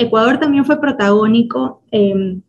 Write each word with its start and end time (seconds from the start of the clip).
Ecuador 0.00 0.40
también 0.40 0.64
fue 0.64 0.80
protagónico 0.80 1.82
em, 1.90 2.40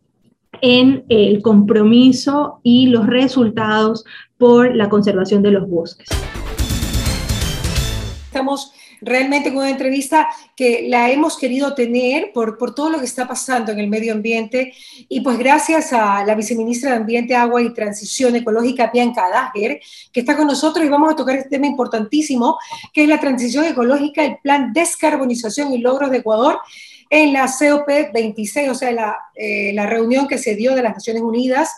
en 0.62 1.04
el 1.10 1.42
compromiso 1.42 2.60
y 2.62 2.86
los 2.86 3.06
resultados 3.06 4.04
por 4.38 4.74
la 4.74 4.88
conservación 4.88 5.42
de 5.42 5.50
los 5.50 5.68
bosques. 5.68 6.08
Estamos 8.24 8.72
realmente 9.02 9.50
con 9.50 9.58
una 9.58 9.70
entrevista 9.70 10.28
que 10.56 10.86
la 10.88 11.10
hemos 11.10 11.36
querido 11.36 11.74
tener 11.74 12.30
por, 12.32 12.56
por 12.56 12.74
todo 12.74 12.88
lo 12.88 12.98
que 12.98 13.04
está 13.04 13.28
pasando 13.28 13.70
en 13.72 13.80
el 13.80 13.88
medio 13.88 14.14
ambiente 14.14 14.72
y 15.08 15.20
pues 15.20 15.36
gracias 15.36 15.92
a 15.92 16.24
la 16.24 16.34
viceministra 16.34 16.92
de 16.92 16.96
Ambiente, 16.96 17.34
Agua 17.34 17.60
y 17.60 17.74
Transición 17.74 18.34
Ecológica, 18.36 18.90
Bianca 18.90 19.28
Dager, 19.28 19.80
que 20.10 20.20
está 20.20 20.36
con 20.36 20.46
nosotros 20.46 20.86
y 20.86 20.88
vamos 20.88 21.12
a 21.12 21.16
tocar 21.16 21.36
este 21.36 21.50
tema 21.50 21.66
importantísimo, 21.66 22.56
que 22.94 23.02
es 23.02 23.08
la 23.08 23.20
transición 23.20 23.66
ecológica, 23.66 24.24
el 24.24 24.38
plan 24.42 24.72
descarbonización 24.72 25.74
y 25.74 25.78
logros 25.78 26.10
de 26.10 26.18
Ecuador 26.18 26.58
en 27.14 27.34
la 27.34 27.44
COP26, 27.44 28.70
o 28.70 28.74
sea, 28.74 28.90
la, 28.90 29.14
eh, 29.34 29.72
la 29.74 29.84
reunión 29.84 30.26
que 30.26 30.38
se 30.38 30.54
dio 30.54 30.74
de 30.74 30.82
las 30.82 30.94
Naciones 30.94 31.20
Unidas, 31.20 31.68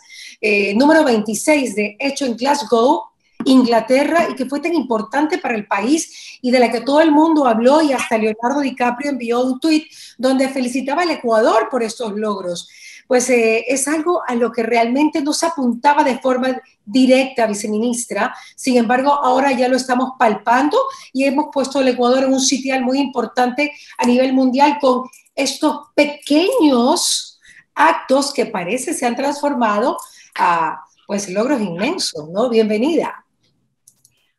eh, 0.41 0.77
número 0.77 1.03
26 1.03 1.75
de 1.75 1.97
hecho 1.99 2.25
en 2.25 2.37
Glasgow, 2.37 3.03
Inglaterra, 3.45 4.29
y 4.31 4.37
que 4.37 4.47
fue 4.47 4.61
tan 4.61 4.75
importante 4.75 5.39
para 5.39 5.57
el 5.57 5.67
país 5.67 6.39
y 6.41 6.53
de 6.53 6.61
la 6.61 6.71
que 6.71 6.83
todo 6.83 7.01
el 7.01 7.11
mundo 7.11 7.49
habló 7.49 7.83
y 7.83 7.93
hasta 7.93 8.17
Leonardo 8.17 8.61
DiCaprio 8.61 9.11
envió 9.11 9.43
un 9.43 9.59
tuit 9.59 9.89
donde 10.19 10.49
felicitaba 10.49 11.03
al 11.03 11.11
Ecuador 11.11 11.67
por 11.69 11.83
estos 11.83 12.13
logros. 12.13 12.69
Pues 13.09 13.29
eh, 13.29 13.65
es 13.67 13.89
algo 13.89 14.23
a 14.25 14.37
lo 14.37 14.53
que 14.53 14.63
realmente 14.63 15.21
no 15.21 15.33
se 15.33 15.47
apuntaba 15.47 16.05
de 16.05 16.21
forma 16.21 16.63
directa, 16.87 17.49
viceministra. 17.49 18.33
Sin 18.55 18.77
embargo, 18.77 19.13
ahora 19.13 19.51
ya 19.51 19.67
lo 19.69 19.77
estamos 19.77 20.13
palpando 20.17 20.79
y 21.13 21.25
hemos 21.25 21.47
puesto 21.53 21.81
al 21.81 21.89
Ecuador 21.89 22.23
en 22.23 22.33
un 22.33 22.41
sitial 22.41 22.85
muy 22.85 23.01
importante 23.01 23.73
a 23.99 24.07
nivel 24.07 24.33
mundial 24.33 24.79
con 24.81 25.03
estos 25.35 25.79
pequeños 25.95 27.41
actos 27.75 28.33
que 28.33 28.47
parece 28.47 28.95
se 28.95 29.07
han 29.07 29.17
transformado 29.17 29.97
a 30.39 30.81
pues 31.07 31.29
logros 31.29 31.61
inmensos, 31.61 32.29
¿no? 32.31 32.49
Bienvenida. 32.49 33.25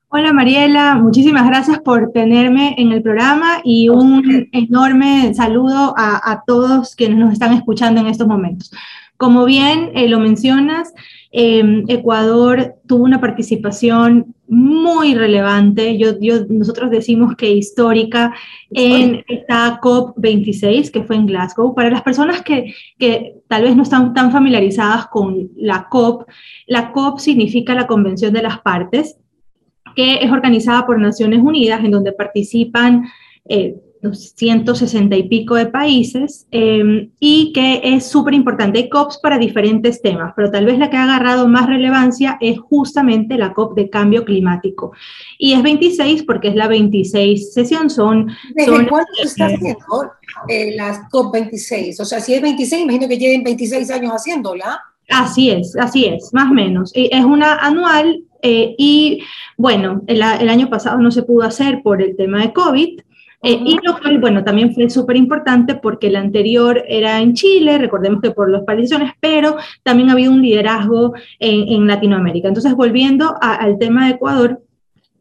Hola 0.07 0.31
Mariela, 0.31 0.95
muchísimas 0.95 1.45
gracias 1.45 1.79
por 1.79 2.11
tenerme 2.11 2.75
en 2.77 2.91
el 2.91 3.01
programa 3.01 3.59
y 3.63 3.89
un 3.89 4.47
enorme 4.53 5.33
saludo 5.33 5.93
a, 5.97 6.43
todos 6.47 6.95
quienes 6.95 7.17
nos 7.17 7.33
están 7.33 7.53
escuchando 7.53 7.99
en 7.99 8.07
estos 8.07 8.27
momentos. 8.27 8.71
Como 9.17 9.45
bien 9.45 9.91
eh, 9.93 10.07
lo 10.07 10.19
mencionas, 10.19 10.93
em, 11.31 11.83
Ecuador 11.87 12.75
tuvo 12.87 13.03
una 13.03 13.19
participación 13.19 14.34
muy 14.47 15.15
relevante, 15.15 15.97
yo, 15.97 16.13
nosotros 16.49 16.91
decimos 16.91 17.35
que 17.35 17.51
histórica, 17.51 18.33
en 18.71 19.23
esta 19.27 19.79
COP26 19.81 20.91
que 20.91 21.03
fue 21.03 21.15
en 21.15 21.25
Glasgow. 21.25 21.73
Para 21.73 21.89
las 21.89 22.01
personas 22.01 22.41
que, 22.41 22.73
que 22.99 23.37
tal 23.47 23.63
vez 23.63 23.75
no 23.75 23.83
están 23.83 24.13
tan 24.13 24.31
familiarizadas 24.31 25.07
con 25.07 25.49
la 25.55 25.87
COP, 25.89 26.27
la 26.67 26.91
COP 26.91 27.19
significa 27.19 27.73
la 27.73 27.87
Convención 27.87 28.33
de 28.33 28.43
las 28.43 28.59
Partes 28.59 29.17
que 29.95 30.15
es 30.15 30.31
organizada 30.31 30.85
por 30.85 30.99
Naciones 30.99 31.41
Unidas, 31.41 31.83
en 31.83 31.91
donde 31.91 32.11
participan 32.11 33.05
eh, 33.47 33.75
160 34.13 35.15
y 35.15 35.23
pico 35.23 35.55
de 35.55 35.67
países 35.67 36.47
em, 36.51 37.09
y 37.19 37.51
que 37.53 37.81
es 37.83 38.05
súper 38.05 38.33
importante. 38.33 38.79
Hay 38.79 38.89
COPs 38.89 39.19
para 39.19 39.37
diferentes 39.37 40.01
temas, 40.01 40.33
pero 40.35 40.51
tal 40.51 40.65
vez 40.65 40.77
la 40.77 40.89
que 40.89 40.97
ha 40.97 41.03
agarrado 41.03 41.47
más 41.47 41.67
relevancia 41.67 42.37
es 42.41 42.59
justamente 42.59 43.37
la 43.37 43.53
COP 43.53 43.75
de 43.75 43.89
cambio 43.89 44.25
climático. 44.25 44.91
Y 45.37 45.53
es 45.53 45.63
26 45.63 46.23
porque 46.23 46.49
es 46.49 46.55
la 46.55 46.67
26 46.67 47.53
sesión. 47.53 47.89
Son, 47.89 48.27
¿Desde 48.53 48.87
cuándo 48.87 49.07
se 49.21 49.27
está 49.27 49.45
haciendo 49.45 50.11
eh, 50.47 50.75
la 50.75 51.07
COP 51.09 51.33
26? 51.33 51.99
O 51.99 52.05
sea, 52.05 52.19
si 52.19 52.33
es 52.33 52.41
26, 52.41 52.83
imagino 52.83 53.07
que 53.07 53.17
lleven 53.17 53.43
26 53.43 53.89
años 53.91 54.11
haciéndola. 54.11 54.79
Así 55.09 55.51
es, 55.51 55.75
así 55.77 56.05
es, 56.05 56.33
más 56.33 56.49
o 56.49 56.53
menos. 56.53 56.91
Es 56.95 57.23
una 57.23 57.57
anual 57.57 58.23
eh, 58.47 58.75
y 58.77 59.23
bueno, 59.57 60.03
el, 60.05 60.21
año 60.21 60.69
pasado 60.69 60.99
no 60.99 61.09
se 61.09 61.23
pudo 61.23 61.43
hacer 61.47 61.81
por 61.81 62.01
el 62.01 62.15
tema 62.15 62.41
de 62.41 62.53
COVID. 62.53 63.01
Eh, 63.45 63.61
y 63.63 63.77
lo 63.83 63.99
cual, 63.99 64.19
bueno, 64.19 64.43
también 64.43 64.73
fue 64.73 64.89
súper 64.89 65.15
importante 65.17 65.75
porque 65.75 66.07
el 66.07 66.15
anterior 66.15 66.83
era 66.87 67.21
en 67.21 67.35
Chile, 67.35 67.77
recordemos 67.77 68.19
que 68.19 68.31
por 68.31 68.49
las 68.49 68.63
particiones, 68.63 69.11
pero 69.19 69.57
también 69.83 70.09
ha 70.09 70.13
habido 70.13 70.31
un 70.31 70.41
liderazgo 70.41 71.13
en, 71.37 71.85
Latinoamérica. 71.85 72.47
Entonces, 72.47 72.73
volviendo 72.73 73.35
al 73.39 73.77
tema 73.77 74.07
de 74.07 74.13
Ecuador, 74.13 74.61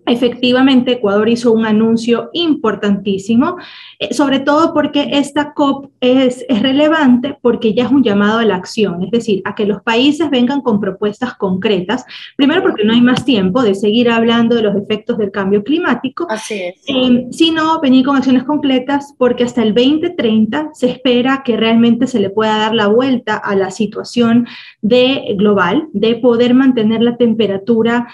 Efectivamente, 0.06 0.92
Ecuador 0.92 1.28
hizo 1.28 1.53
un 1.53 1.65
anuncio 1.65 2.28
importantísimo, 2.34 3.56
eh, 3.98 4.12
sobre 4.12 4.41
todo 4.41 4.75
porque 4.75 5.09
esta 5.12 5.54
COP 5.54 5.91
es, 6.00 6.44
es, 6.48 6.62
relevante 6.62 7.38
porque 7.41 7.72
ya 7.72 7.84
es 7.84 7.91
un 7.91 8.03
llamado 8.03 8.38
a 8.38 8.44
la 8.44 8.56
acción, 8.56 9.03
es 9.03 9.10
decir, 9.10 9.41
a 9.44 9.54
que 9.54 9.65
los 9.65 9.82
países 9.82 10.28
vengan 10.31 10.60
con 10.60 10.81
propuestas 10.81 11.34
concretas, 11.34 12.04
primero 12.37 12.62
porque 12.62 12.84
no 12.84 12.92
hay 12.92 13.00
más 13.00 13.25
tiempo 13.25 13.62
de 13.62 13.75
seguir 13.75 14.10
hablando 14.10 14.56
de 14.56 14.62
los 14.62 14.76
efectos 14.76 15.16
del 15.16 15.31
cambio 15.31 15.65
climático, 15.65 16.26
Así 16.28 16.54
es. 16.54 16.75
Eh, 16.86 17.26
sino 17.31 17.81
venir 17.81 18.04
con 18.04 18.16
acciones 18.16 18.44
concretas 18.44 19.15
porque 19.16 19.44
hasta 19.44 19.62
el 19.62 19.75
2030 19.75 20.71
se 20.75 20.91
espera 20.91 21.42
que 21.44 21.56
realmente 21.56 22.06
se 22.06 22.21
le 22.21 22.31
pueda 22.31 22.59
dar 22.59 22.75
la 22.75 22.88
vuelta 22.88 23.36
a 23.36 23.56
la 23.56 23.71
situación 23.71 24.47
de 24.82 25.34
global, 25.38 25.88
de 25.92 26.16
poder 26.16 26.53
mantener 26.53 27.03
la 27.03 27.16
temperatura 27.16 28.09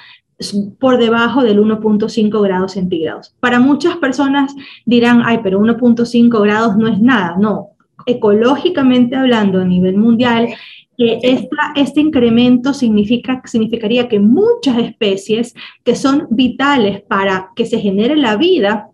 por 0.78 0.98
debajo 0.98 1.42
del 1.42 1.60
1.5 1.60 2.42
grados 2.42 2.72
centígrados. 2.72 3.34
Para 3.40 3.60
muchas 3.60 3.96
personas 3.96 4.54
dirán, 4.86 5.22
ay, 5.24 5.40
pero 5.42 5.60
1.5 5.60 6.42
grados 6.42 6.76
no 6.76 6.88
es 6.88 7.00
nada. 7.00 7.36
No, 7.38 7.70
ecológicamente 8.06 9.16
hablando 9.16 9.60
a 9.60 9.64
nivel 9.64 9.96
mundial, 9.96 10.48
este 10.96 12.00
incremento 12.00 12.74
significa, 12.74 13.40
significaría 13.46 14.08
que 14.08 14.20
muchas 14.20 14.78
especies 14.78 15.54
que 15.82 15.94
son 15.94 16.26
vitales 16.30 17.00
para 17.02 17.50
que 17.56 17.64
se 17.64 17.78
genere 17.78 18.16
la 18.16 18.36
vida 18.36 18.89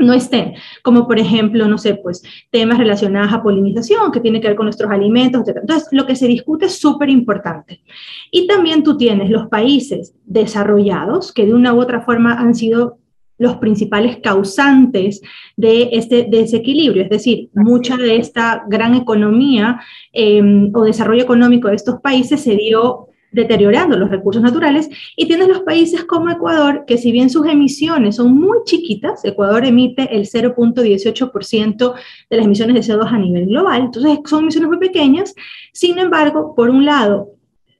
no 0.00 0.12
estén, 0.12 0.54
como 0.82 1.06
por 1.06 1.18
ejemplo, 1.18 1.66
no 1.68 1.78
sé, 1.78 1.94
pues 1.94 2.22
temas 2.50 2.78
relacionados 2.78 3.32
a 3.32 3.42
polinización, 3.42 4.12
que 4.12 4.20
tiene 4.20 4.40
que 4.40 4.48
ver 4.48 4.56
con 4.56 4.66
nuestros 4.66 4.90
alimentos, 4.90 5.42
etc. 5.42 5.58
Entonces, 5.60 5.88
lo 5.92 6.06
que 6.06 6.16
se 6.16 6.26
discute 6.26 6.66
es 6.66 6.78
súper 6.78 7.10
importante. 7.10 7.82
Y 8.30 8.46
también 8.46 8.82
tú 8.82 8.96
tienes 8.96 9.30
los 9.30 9.48
países 9.48 10.14
desarrollados, 10.24 11.32
que 11.32 11.46
de 11.46 11.54
una 11.54 11.74
u 11.74 11.80
otra 11.80 12.02
forma 12.02 12.34
han 12.34 12.54
sido 12.54 12.98
los 13.40 13.56
principales 13.56 14.18
causantes 14.18 15.22
de 15.56 15.88
este 15.92 16.26
desequilibrio, 16.30 17.04
es 17.04 17.08
decir, 17.08 17.48
mucha 17.54 17.96
de 17.96 18.16
esta 18.16 18.64
gran 18.68 18.94
economía 18.94 19.80
em, 20.12 20.70
o 20.74 20.84
desarrollo 20.84 21.22
económico 21.22 21.68
de 21.68 21.76
estos 21.76 22.00
países 22.02 22.42
se 22.42 22.54
dio 22.54 23.06
deteriorando 23.32 23.96
los 23.96 24.10
recursos 24.10 24.42
naturales, 24.42 24.88
y 25.16 25.26
tienes 25.26 25.48
los 25.48 25.60
países 25.60 26.04
como 26.04 26.30
Ecuador, 26.30 26.84
que 26.86 26.98
si 26.98 27.12
bien 27.12 27.30
sus 27.30 27.46
emisiones 27.46 28.16
son 28.16 28.34
muy 28.34 28.58
chiquitas, 28.64 29.24
Ecuador 29.24 29.64
emite 29.64 30.14
el 30.14 30.26
0.18% 30.26 31.94
de 32.30 32.36
las 32.36 32.46
emisiones 32.46 32.74
de 32.86 32.94
CO2 32.94 33.08
a 33.08 33.18
nivel 33.18 33.46
global, 33.46 33.82
entonces 33.82 34.18
son 34.26 34.42
emisiones 34.42 34.68
muy 34.68 34.78
pequeñas, 34.78 35.34
sin 35.72 35.98
embargo, 35.98 36.54
por 36.54 36.70
un 36.70 36.84
lado, 36.84 37.30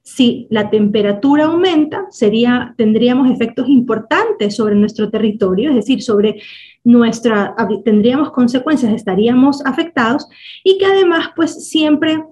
si 0.03 0.47
la 0.49 0.69
temperatura 0.69 1.45
aumenta, 1.45 2.07
sería, 2.09 2.73
tendríamos 2.77 3.29
efectos 3.29 3.67
importantes 3.69 4.55
sobre 4.55 4.75
nuestro 4.75 5.11
territorio, 5.11 5.69
es 5.69 5.75
decir, 5.75 6.01
sobre 6.01 6.41
nuestra, 6.83 7.55
tendríamos 7.85 8.31
consecuencias, 8.31 8.93
estaríamos 8.93 9.63
afectados 9.65 10.27
y 10.63 10.77
que 10.79 10.85
además, 10.85 11.29
pues 11.35 11.67
siempre 11.67 12.23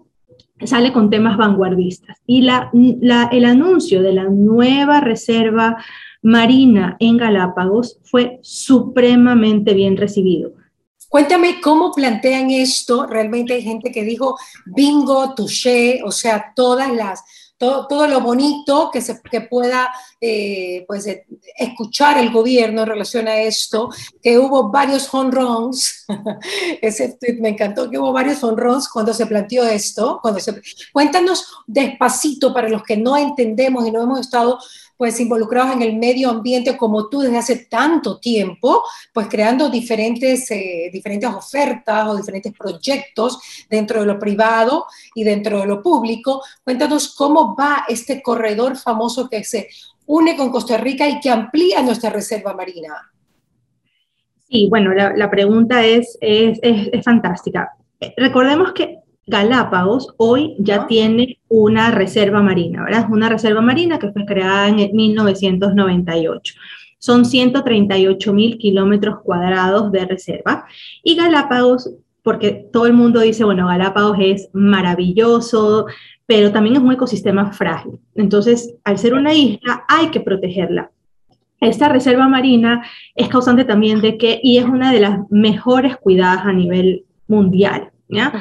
sale 0.66 0.92
con 0.94 1.10
temas 1.10 1.38
vanguardistas. 1.38 2.18
Y 2.26 2.42
la, 2.42 2.70
el 3.32 3.46
anuncio 3.46 4.02
de 4.02 4.14
la 4.14 4.26
nueva 4.26 5.00
reserva 5.00 5.78
marina 6.22 6.98
en 7.00 7.18
Galápagos 7.18 8.00
fue 8.04 8.40
supremamente 8.42 9.74
bien 9.74 9.98
recibido. 9.98 10.54
Cuéntame 11.08 11.60
cómo 11.62 11.92
plantean 11.92 12.52
esto. 12.52 13.08
Realmente 13.08 13.54
hay 13.54 13.64
gente 13.64 13.92
que 13.92 14.04
dijo 14.04 14.38
bingo, 14.66 15.34
touché, 15.34 16.02
o 16.04 16.12
sea, 16.12 16.54
todas 16.56 16.94
las 16.94 17.24
todo, 17.60 18.08
lo 18.08 18.22
bonito 18.22 18.90
que, 18.92 19.02
se, 19.02 19.22
que 19.22 19.42
pueda 19.42 19.90
eh, 20.20 20.86
pues, 20.88 21.06
eh, 21.08 21.26
escuchar 21.58 22.18
el 22.18 22.32
gobierno 22.32 22.82
en 22.82 22.88
relación 22.88 23.28
a 23.28 23.42
esto, 23.42 23.90
que 24.24 24.40
hubo 24.40 24.70
varios 24.70 25.14
home 25.14 25.32
runs, 25.32 26.06
ese 26.82 27.18
tweet 27.20 27.40
me 27.42 27.50
encantó, 27.50 27.90
que 27.90 28.00
hubo 28.00 28.14
varios 28.14 28.42
home 28.44 28.62
runs 28.62 28.88
cuando 28.88 29.14
se 29.14 29.26
planteó 29.26 29.64
esto. 29.66 30.20
Cuando 30.22 30.40
se, 30.40 30.62
cuéntanos 30.94 31.46
despacito 31.68 32.54
para 32.54 32.70
los 32.70 32.84
que 32.84 32.96
no 32.96 33.18
entendemos 33.18 33.86
y 33.86 33.92
no 33.92 34.04
hemos 34.04 34.22
estado 34.22 34.58
pues 35.00 35.18
involucrados 35.22 35.72
en 35.78 35.82
el 35.82 35.96
medio 35.96 36.30
ambiente 36.30 36.76
como 36.76 37.08
tú 37.08 37.22
desde 37.22 37.38
hace 37.38 37.56
tanto 37.68 38.20
tiempo, 38.20 38.84
pues 39.14 39.30
creando 39.30 39.70
diferentes, 39.70 40.52
eh, 40.52 40.90
diferentes 40.92 41.30
ofertas 41.30 42.06
o 42.06 42.18
diferentes 42.18 42.52
proyectos 42.52 43.40
dentro 43.70 44.02
de 44.02 44.08
lo 44.08 44.20
privado 44.20 44.88
y 45.16 45.24
dentro 45.24 45.62
de 45.62 45.68
lo 45.68 45.82
público. 45.82 46.44
Cuéntanos 46.66 47.16
cómo 47.16 47.56
va 47.56 47.86
este 47.88 48.22
corredor 48.22 48.76
famoso 48.76 49.30
que 49.30 49.46
se 49.46 49.70
une 50.06 50.36
con 50.36 50.52
Costa 50.52 50.76
Rica 50.76 51.08
y 51.08 51.22
que 51.22 51.30
amplía 51.30 51.82
nuestra 51.82 52.10
reserva 52.10 52.54
marina. 52.54 53.10
Sí, 54.50 54.68
bueno, 54.70 54.94
la, 54.94 55.32
pregunta 55.32 55.86
es, 55.86 56.18
es, 56.20 56.60
es, 56.62 57.06
fantástica. 57.06 57.72
recordemos 58.18 58.74
que 58.74 58.98
Galápagos 59.30 60.16
hoy 60.18 60.56
ya 60.58 60.88
tiene 60.88 61.38
una 61.50 61.92
reserva 61.92 62.42
marina, 62.42 62.84
¿verdad? 62.84 63.08
Una 63.12 63.30
reserva 63.30 63.62
marina 63.62 64.00
que 64.00 64.12
fue 64.12 64.26
creada 64.26 64.70
en 64.70 64.90
1998. 64.92 66.56
Son 66.98 67.26
138 67.26 68.34
mil 68.34 68.58
kilómetros 68.58 69.20
cuadrados 69.24 69.92
de 69.92 70.06
reserva. 70.06 70.66
Y 71.04 71.16
Galápagos, 71.16 71.92
porque 72.24 72.70
todo 72.74 72.88
el 72.88 72.94
mundo 72.94 73.20
dice, 73.20 73.44
bueno, 73.44 73.68
Galápagos 73.68 74.18
es 74.20 74.50
maravilloso, 74.52 75.86
pero 76.26 76.52
también 76.52 76.78
es 76.78 76.82
un 76.82 76.92
ecosistema 76.92 77.52
frágil. 77.54 78.00
Entonces, 78.16 78.74
al 78.84 78.98
ser 78.98 79.14
una 79.14 79.34
isla, 79.34 79.86
hay 79.88 80.10
que 80.10 80.22
protegerla. 80.22 80.90
Esta 81.62 81.88
reserva 81.88 82.28
marina 82.28 82.84
es 83.14 83.28
causante 83.28 83.64
también 83.64 84.02
de 84.02 84.18
que, 84.18 84.40
y 84.42 84.58
es 84.58 84.66
una 84.66 84.92
de 84.92 85.02
las 85.02 85.20
mejores 85.30 85.98
cuidadas 85.98 86.46
a 86.46 86.54
nivel 86.54 87.06
mundial, 87.28 87.92
¿ya? 88.08 88.34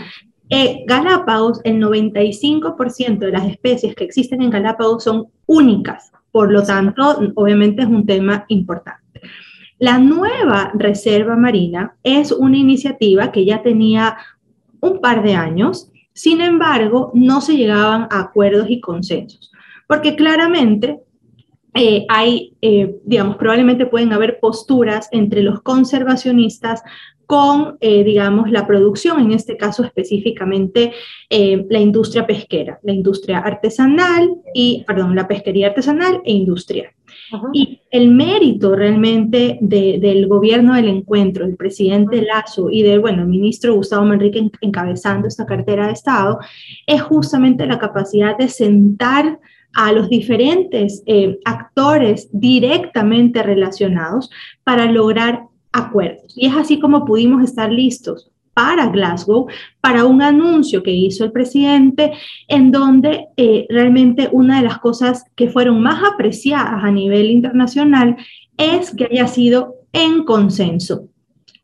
Eh, 0.51 0.85
Galápagos, 0.87 1.61
el 1.65 1.81
95% 1.81 3.19
de 3.19 3.33
las 3.33 3.47
especies 3.47 3.95
que 3.95 4.05
existen 4.05 4.43
en 4.43 4.51
Galápagos 4.51 5.05
son 5.05 5.27
únicas, 5.47 6.11
por 6.31 6.51
lo 6.51 6.63
tanto, 6.63 7.19
obviamente 7.35 7.83
es 7.83 7.89
un 7.89 8.07
tema 8.07 8.45
importante. 8.49 9.21
La 9.79 9.99
nueva 9.99 10.73
reserva 10.75 11.37
marina 11.37 11.97
es 12.03 12.33
una 12.33 12.57
iniciativa 12.57 13.31
que 13.31 13.45
ya 13.45 13.63
tenía 13.63 14.17
un 14.81 15.01
par 15.01 15.23
de 15.23 15.35
años, 15.35 15.91
sin 16.13 16.41
embargo, 16.41 17.13
no 17.15 17.41
se 17.41 17.57
llegaban 17.57 18.09
a 18.11 18.21
acuerdos 18.21 18.71
y 18.71 18.81
consensos, 18.81 19.53
porque 19.87 20.17
claramente 20.17 21.01
eh, 21.75 22.07
hay, 22.09 22.57
eh, 22.61 22.97
digamos, 23.05 23.37
probablemente 23.37 23.87
pueden 23.87 24.13
haber 24.13 24.41
posturas 24.41 25.09
entre 25.13 25.43
los 25.43 25.63
conservacionistas 25.63 26.83
con, 27.29 27.77
eh, 27.81 28.05
digamos, 28.05 28.51
la 28.51 28.67
producción, 28.67 29.21
en 29.21 29.33
este 29.33 29.59
caso 29.59 29.85
específicamente 29.85 30.95
eh, 31.29 31.67
la 31.69 31.79
industria 31.79 32.27
pesquera, 32.27 32.81
la 32.83 32.93
industria 32.93 33.41
artesanal 33.41 34.31
y, 34.55 34.83
perdón, 34.87 35.15
la 35.15 35.29
pesquería 35.29 35.67
artesanal 35.67 36.23
e 36.25 36.33
industrial. 36.33 36.89
Y 37.53 37.83
el 37.91 38.09
mérito 38.09 38.75
realmente 38.75 39.59
del 39.61 40.27
gobierno 40.27 40.73
del 40.73 40.89
encuentro, 40.89 41.45
del 41.45 41.57
presidente 41.57 42.23
Lazo 42.23 42.71
y 42.71 42.81
del, 42.81 43.01
bueno, 43.01 43.27
ministro 43.27 43.75
Gustavo 43.75 44.07
Manrique 44.07 44.51
encabezando 44.63 45.29
esta 45.29 45.45
cartera 45.45 45.89
de 45.89 45.93
Estado, 45.93 46.39
es 46.87 47.03
justamente 47.03 47.67
la 47.67 47.79
capacidad 47.79 48.39
de 48.39 48.49
sentar 48.49 49.39
a 49.75 49.93
los 49.93 50.09
diferentes 50.09 51.03
eh, 51.05 51.39
actores 51.45 52.31
directamente 52.33 53.43
relacionados 53.43 54.31
para 54.65 54.91
lograr 54.91 55.43
acuerdos. 55.73 56.35
Y 56.37 56.47
es 56.47 56.57
así 56.57 56.79
como 56.79 57.05
pudimos 57.05 57.43
estar 57.43 57.71
listos 57.71 58.31
para 58.55 58.89
Glasgow, 58.89 59.47
para 59.81 60.05
un 60.05 60.21
anuncio 60.21 60.83
que 60.83 60.91
hizo 60.91 61.25
el 61.25 61.31
presidente, 61.31 62.13
en 62.49 62.73
donde 62.73 63.27
eh, 63.37 63.67
realmente 63.69 64.29
una 64.33 64.57
de 64.59 64.65
las 64.65 64.79
cosas 64.79 65.25
que 65.37 65.49
fueron 65.49 65.81
más 65.81 66.03
apreciadas 66.03 66.83
a 66.83 66.91
nivel 66.91 67.31
internacional 67.31 68.17
es 68.57 68.95
que 68.95 69.05
haya 69.05 69.29
sido 69.29 69.77
en 69.93 70.25
consenso. 70.25 71.09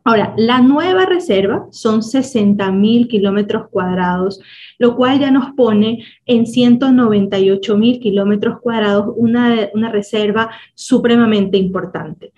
Ahora, 0.06 0.34
la 0.36 0.60
nueva 0.60 1.06
reserva 1.06 1.66
son 1.70 2.02
60 2.02 2.70
mil 2.70 3.08
kilómetros 3.08 3.68
cuadrados, 3.70 4.38
lo 4.78 4.94
cual 4.96 5.18
ya 5.18 5.30
nos 5.30 5.52
pone 5.54 6.04
en 6.26 6.46
198 6.46 7.76
mil 7.76 7.98
kilómetros 8.00 8.60
cuadrados 8.60 9.14
una, 9.16 9.70
una 9.72 9.90
reserva 9.90 10.50
supremamente 10.74 11.56
importante. 11.56 12.32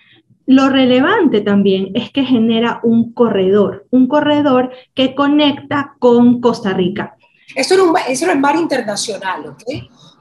Lo 0.46 0.68
relevante 0.68 1.40
también 1.40 1.90
es 1.94 2.10
que 2.12 2.24
genera 2.24 2.80
un 2.84 3.12
corredor, 3.12 3.86
un 3.90 4.06
corredor 4.06 4.70
que 4.94 5.14
conecta 5.14 5.96
con 5.98 6.40
Costa 6.40 6.72
Rica. 6.72 7.16
Eso 7.54 7.74
era, 7.74 7.82
un, 7.82 7.94
eso 8.08 8.24
era 8.24 8.34
el 8.34 8.40
mar 8.40 8.56
internacional, 8.56 9.46
¿ok? 9.48 9.62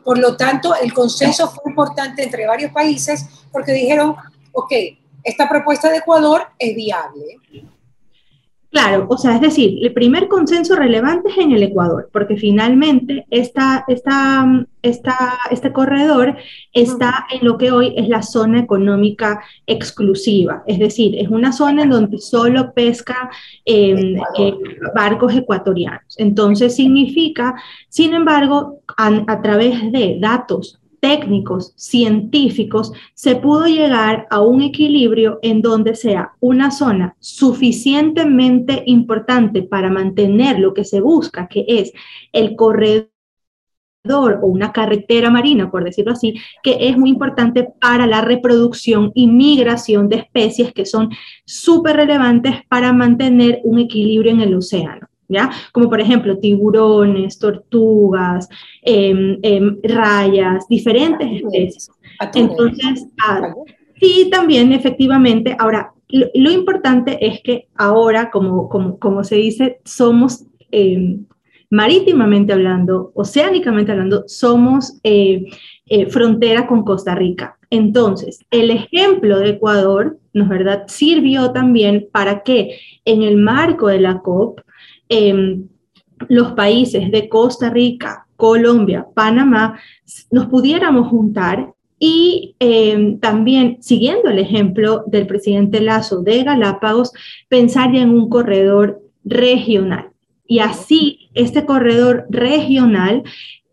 Por 0.03 0.17
lo 0.17 0.35
tanto, 0.35 0.75
el 0.75 0.93
consenso 0.93 1.49
fue 1.49 1.71
importante 1.71 2.23
entre 2.23 2.47
varios 2.47 2.71
países 2.71 3.27
porque 3.51 3.71
dijeron, 3.71 4.15
ok, 4.51 4.71
esta 5.23 5.49
propuesta 5.49 5.89
de 5.89 5.97
Ecuador 5.97 6.47
es 6.59 6.75
viable. 6.75 7.39
Claro, 8.75 9.05
o 9.07 9.17
sea, 9.17 9.35
es 9.35 9.39
decir, 9.39 9.79
el 9.81 9.93
primer 9.93 10.27
consenso 10.27 10.75
relevante 10.75 11.29
es 11.29 11.37
en 11.37 11.53
el 11.53 11.63
Ecuador, 11.63 12.09
porque 12.11 12.35
finalmente 12.35 13.25
esta, 13.29 13.85
esta, 13.87 14.67
esta, 14.81 15.17
este 15.49 15.71
corredor 15.71 16.35
está 16.73 17.25
en 17.31 17.45
lo 17.47 17.57
que 17.57 17.71
hoy 17.71 17.93
es 17.95 18.09
la 18.09 18.21
zona 18.21 18.59
económica 18.59 19.41
exclusiva, 19.65 20.61
es 20.67 20.77
decir, 20.77 21.15
es 21.17 21.29
una 21.29 21.53
zona 21.53 21.83
en 21.83 21.89
donde 21.91 22.17
solo 22.17 22.73
pesca 22.73 23.29
em, 23.63 24.17
eh, 24.37 24.53
barcos 24.93 25.33
ecuatorianos. 25.33 26.13
Entonces 26.17 26.75
significa, 26.75 27.55
sin 27.87 28.13
embargo, 28.13 28.81
a 28.97 29.41
través 29.41 29.89
de 29.93 30.17
datos 30.19 30.81
técnicos, 31.05 31.71
científicos, 31.75 32.91
se 33.13 33.35
pudo 33.35 33.67
llegar 33.67 34.25
a 34.31 34.41
un 34.41 34.63
equilibrio 34.63 35.37
en 35.43 35.61
donde 35.61 35.93
sea 35.93 36.31
una 36.39 36.71
zona 36.71 37.15
suficientemente 37.19 38.81
importante 38.87 39.61
para 39.61 39.91
mantener 39.91 40.57
lo 40.57 40.73
que 40.73 40.83
se 40.83 41.01
busca, 41.01 41.47
que 41.47 41.63
es 41.67 41.93
el 42.33 42.55
corredor 42.55 43.11
o 44.41 44.47
una 44.47 44.71
carretera 44.71 45.29
marina, 45.29 45.69
por 45.69 45.83
decirlo 45.83 46.13
así, 46.13 46.33
que 46.63 46.89
es 46.89 46.97
muy 46.97 47.11
importante 47.11 47.67
para 47.79 48.07
la 48.07 48.21
reproducción 48.21 49.11
y 49.13 49.27
migración 49.27 50.09
de 50.09 50.15
especies 50.15 50.73
que 50.73 50.87
son 50.87 51.11
súper 51.45 51.97
relevantes 51.97 52.65
para 52.67 52.93
mantener 52.93 53.61
un 53.63 53.77
equilibrio 53.77 54.31
en 54.31 54.41
el 54.41 54.55
océano. 54.55 55.05
¿Ya? 55.27 55.51
Como 55.71 55.89
por 55.89 56.01
ejemplo 56.01 56.37
tiburones, 56.37 57.39
tortugas, 57.39 58.47
em, 58.81 59.39
em, 59.41 59.77
rayas, 59.83 60.67
diferentes 60.67 61.27
especies. 61.31 61.89
Entonces, 62.33 63.07
ah, 63.25 63.53
sí, 63.99 64.29
también 64.31 64.71
efectivamente, 64.71 65.55
ahora, 65.59 65.91
lo, 66.09 66.51
importante 66.51 67.25
es 67.25 67.41
que 67.41 67.67
ahora, 67.75 68.29
como, 68.29 68.69
como, 68.69 68.99
como 68.99 69.23
se 69.23 69.35
dice, 69.35 69.79
somos 69.83 70.45
em, 70.71 71.25
marítimamente 71.69 72.53
hablando, 72.53 73.11
oceánicamente 73.15 73.91
hablando, 73.91 74.23
somos 74.27 74.99
eh, 75.03 75.45
eh, 75.87 76.07
frontera 76.07 76.67
con 76.67 76.83
Costa 76.83 77.15
Rica. 77.15 77.57
Entonces, 77.69 78.39
el 78.51 78.71
ejemplo 78.71 79.39
de 79.39 79.49
Ecuador, 79.49 80.17
¿no 80.33 80.43
es 80.43 80.49
verdad?, 80.49 80.83
sirvió 80.87 81.51
también 81.51 82.07
para 82.11 82.43
que 82.43 82.79
en 83.05 83.23
el 83.23 83.37
marco 83.37 83.87
de 83.87 83.99
la 83.99 84.19
COP, 84.19 84.61
Em, 85.09 85.67
los 86.29 86.53
países 86.53 87.11
de 87.11 87.27
Costa 87.29 87.69
Rica, 87.69 88.25
Colombia, 88.35 89.05
Panamá, 89.13 89.79
nos 90.31 90.47
pudiéramos 90.47 91.07
juntar 91.07 91.73
y 91.99 92.55
em, 92.59 93.19
también, 93.19 93.77
siguiendo 93.81 94.29
el 94.29 94.39
ejemplo 94.39 95.03
del 95.07 95.27
presidente 95.27 95.81
Lazo 95.81 96.21
de 96.21 96.43
Galápagos, 96.43 97.13
pensar 97.47 97.93
ya 97.93 98.01
en 98.01 98.11
un 98.11 98.29
corredor 98.29 99.01
regional. 99.23 100.09
Y 100.47 100.59
así, 100.59 101.29
este 101.33 101.65
corredor 101.65 102.25
regional 102.29 103.23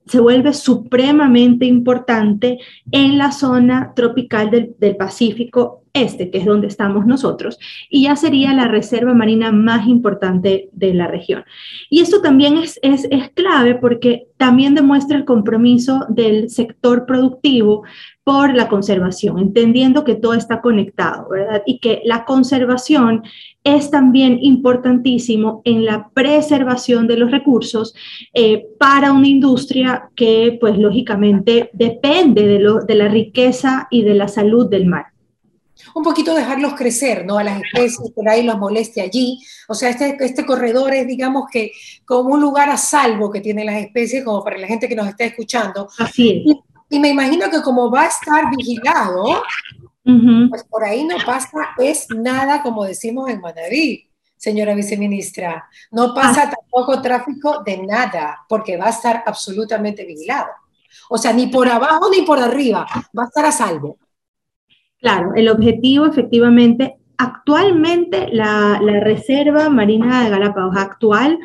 se 0.07 0.21
vuelve 0.21 0.53
supremamente 0.53 1.67
importante 1.67 2.59
en 2.91 3.19
la 3.19 3.33
zona 3.33 3.93
tropical 3.95 4.51
del, 4.51 4.75
del 4.79 4.97
Pacífico 4.97 5.82
este, 5.95 6.31
que 6.31 6.39
es 6.39 6.47
donde 6.47 6.69
estamos 6.69 7.05
nosotros, 7.07 7.59
y 7.91 8.05
ya 8.05 8.17
sería 8.17 8.55
la 8.55 8.67
reserva 8.67 9.13
marina 9.13 9.53
más 9.53 9.87
importante 9.87 10.71
de 10.73 10.95
la 10.95 11.07
región. 11.07 11.45
Y 11.91 12.01
esto 12.01 12.23
también 12.23 12.57
es, 12.57 12.79
es, 12.83 13.07
es 13.11 13.31
clave 13.31 13.75
porque 13.75 14.29
también 14.39 14.75
demuestra 14.75 15.19
el 15.19 15.27
compromiso 15.27 16.07
del 16.09 16.49
sector 16.49 17.05
productivo 17.05 17.83
por 18.25 18.55
la 18.55 18.69
conservación, 18.69 19.39
entendiendo 19.39 20.05
que 20.05 20.15
todo 20.15 20.35
está 20.35 20.63
conectado, 20.63 21.29
¿verdad? 21.29 21.63
Y 21.67 21.79
que 21.79 22.01
la 22.05 22.25
conservación 22.25 23.25
es 23.65 23.91
también 23.91 24.39
importantísimo 24.41 25.61
en 25.65 25.85
la 25.85 26.09
preservación 26.15 27.07
de 27.07 27.19
los 27.19 27.31
recursos 27.31 27.95
eh, 28.33 28.67
para 28.79 29.13
una 29.13 29.29
industria 29.29 30.09
que, 30.15 30.57
pues, 30.61 30.79
lógicamente 30.79 31.71
depende 31.73 32.47
de, 32.47 32.61
lo, 32.61 32.81
de 32.81 32.95
la 32.95 33.09
riqueza 33.09 33.89
y 33.91 34.03
de 34.03 34.15
la 34.15 34.29
salud 34.29 34.71
del 34.71 34.87
mar 34.87 35.12
un 35.95 36.03
poquito 36.03 36.35
dejarlos 36.35 36.75
crecer, 36.75 37.25
¿no? 37.25 37.39
A 37.39 37.45
las 37.45 37.61
especies, 37.63 38.11
por 38.13 38.29
ahí 38.29 38.43
los 38.43 38.59
moleste 38.59 39.01
allí. 39.01 39.39
O 39.69 39.75
sea, 39.75 39.91
este, 39.91 40.17
este 40.21 40.47
corredor 40.47 40.95
es, 40.95 41.07
digamos 41.07 41.45
que, 41.51 41.73
como 42.05 42.35
un 42.35 42.41
lugar 42.41 42.71
a 42.71 42.77
salvo 42.77 43.31
que 43.31 43.41
tienen 43.41 43.67
las 43.67 43.77
especies, 43.77 44.25
como 44.25 44.43
para 44.43 44.59
la 44.59 44.67
gente 44.67 44.89
que 44.89 44.97
nos 44.97 45.09
está 45.09 45.25
escuchando. 45.25 45.89
Así 45.99 46.45
es. 46.47 46.57
Y, 46.91 46.99
me 46.99 47.09
imagino 47.09 47.49
que 47.51 47.63
como 47.63 47.91
va 47.91 48.03
a 48.03 48.09
estar 48.09 48.55
vigilado, 48.55 49.43
pues 50.51 50.65
por 50.65 50.85
ahí 50.85 51.05
no 51.05 51.17
pasa 51.25 51.49
es 51.79 52.07
nada, 52.11 52.63
como 52.63 52.85
decimos 52.85 53.31
en 53.31 53.41
Madrid, 53.41 54.01
señora 54.37 54.75
viceministra. 54.75 55.69
No 55.91 56.13
pasa 56.15 56.43
ah. 56.49 56.51
tampoco 56.51 57.01
tráfico 57.01 57.63
de 57.65 57.79
nada, 57.79 58.45
porque 58.47 58.77
va 58.77 58.87
a 58.87 58.91
estar 58.91 59.23
absolutamente 59.25 60.05
vigilado. 60.05 60.51
O 61.09 61.17
sea, 61.17 61.33
ni 61.33 61.47
por 61.47 61.69
abajo 61.69 62.11
ni 62.11 62.23
por 62.23 62.39
arriba, 62.39 62.87
va 63.17 63.23
a 63.23 63.27
estar 63.27 63.47
a 63.47 63.53
salvo. 63.53 63.99
Claro, 65.03 65.35
el 65.35 65.49
objetivo 65.49 66.07
efectivamente 66.07 66.95
actualmente 67.19 68.29
la, 68.33 68.81
Reserva 69.01 69.69
Marina 69.69 70.23
de 70.23 70.31
Galápagos 70.31 70.77
actual 70.77 71.39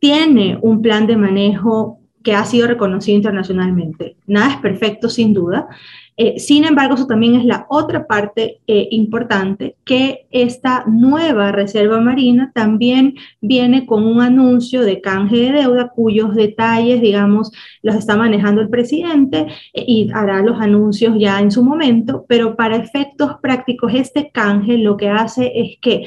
tiene 0.00 0.58
un 0.60 0.82
plan 0.82 1.06
de 1.06 1.16
manejo 1.16 2.00
que 2.24 2.34
ha 2.34 2.44
sido 2.44 2.66
reconocido 2.66 3.16
internacionalmente. 3.16 4.16
Nada 4.26 4.54
es 4.54 4.56
perfecto, 4.56 5.08
sin 5.08 5.32
duda. 5.32 5.68
Eh, 6.16 6.38
sin 6.38 6.64
embargo, 6.64 6.94
eso 6.94 7.06
también 7.06 7.34
es 7.34 7.44
la 7.44 7.66
otra 7.68 8.06
parte 8.06 8.60
eh, 8.68 8.88
importante, 8.92 9.76
que 9.84 10.26
esta 10.30 10.84
nueva 10.86 11.50
reserva 11.50 12.00
marina 12.00 12.52
también 12.54 13.14
viene 13.40 13.84
con 13.84 14.06
un 14.06 14.20
anuncio 14.20 14.82
de 14.82 15.00
canje 15.00 15.36
de 15.36 15.52
deuda 15.52 15.88
cuyos 15.88 16.34
detalles, 16.36 17.00
digamos, 17.00 17.50
los 17.82 17.96
está 17.96 18.16
manejando 18.16 18.60
el 18.60 18.68
presidente 18.68 19.46
eh, 19.72 19.84
y 19.86 20.10
hará 20.14 20.40
los 20.42 20.60
anuncios 20.60 21.16
ya 21.18 21.40
en 21.40 21.50
su 21.50 21.64
momento, 21.64 22.24
pero 22.28 22.54
para 22.54 22.76
efectos 22.76 23.32
prácticos, 23.42 23.92
este 23.94 24.30
canje 24.30 24.78
lo 24.78 24.96
que 24.96 25.08
hace 25.08 25.50
es 25.54 25.78
que 25.80 26.04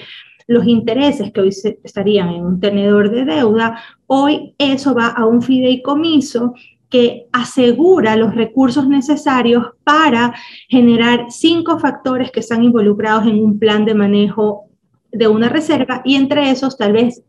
los 0.47 0.65
intereses 0.65 1.33
que 1.33 1.41
hoy 1.41 1.49
estarían 1.83 2.29
en 2.29 2.45
un 2.45 2.59
tenedor 2.61 3.11
de 3.11 3.25
deuda, 3.25 3.81
hoy 4.05 4.55
eso 4.57 4.95
va 4.95 5.07
a 5.07 5.25
un 5.25 5.41
fideicomiso 5.41 6.53
que 6.89 7.27
asegura 7.31 8.15
los 8.15 8.33
recursos 8.33 8.87
necesarios 8.87 9.65
para 9.83 10.33
generar 10.69 11.27
cinco 11.29 11.79
factores 11.79 12.31
que 12.31 12.39
están 12.39 12.63
involucrados 12.63 13.25
en 13.27 13.43
un 13.43 13.59
plan 13.59 13.85
de 13.85 13.93
manejo 13.93 14.65
de 15.11 15.27
una 15.27 15.49
reserva 15.49 16.01
y 16.05 16.15
entre 16.15 16.49
esos 16.51 16.77
tal 16.77 16.93
vez 16.93 17.23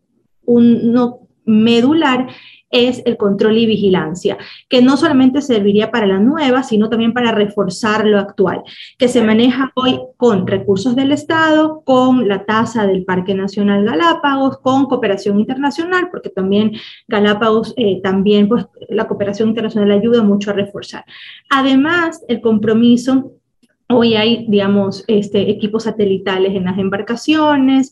uno 0.44 1.20
medular 1.44 2.28
es 2.70 3.02
el 3.06 3.16
control 3.16 3.58
y 3.58 3.66
vigilancia, 3.66 4.36
que 4.68 4.82
no 4.82 4.96
solamente 4.96 5.40
serviría 5.40 5.90
para 5.90 6.06
la 6.06 6.18
nueva, 6.18 6.62
sino 6.62 6.88
también 6.88 7.12
para 7.12 7.32
reforzar 7.32 8.06
lo 8.06 8.18
actual, 8.18 8.62
que 8.98 9.08
se 9.08 9.22
maneja 9.22 9.72
hoy 9.74 10.00
con 10.16 10.46
recursos 10.46 10.94
del 10.94 11.12
Estado, 11.12 11.82
con 11.84 12.28
la 12.28 12.44
tasa 12.44 12.86
del 12.86 13.04
Parque 13.04 13.34
Nacional 13.34 13.84
Galápagos, 13.84 14.58
con 14.58 14.86
cooperación 14.86 15.38
internacional, 15.40 16.08
porque 16.10 16.30
también 16.30 16.72
Galápagos, 17.06 17.74
eh, 17.76 18.00
también 18.02 18.48
pues 18.48 18.66
la 18.88 19.06
cooperación 19.06 19.50
internacional 19.50 19.90
ayuda 19.90 20.22
mucho 20.22 20.50
a 20.50 20.54
reforzar. 20.54 21.04
Además, 21.50 22.22
el 22.28 22.40
compromiso 22.40 23.32
Hoy 23.90 24.16
hay, 24.16 24.44
digamos, 24.48 25.02
este, 25.06 25.48
equipos 25.50 25.84
satelitales 25.84 26.54
en 26.54 26.64
las 26.64 26.76
embarcaciones, 26.76 27.90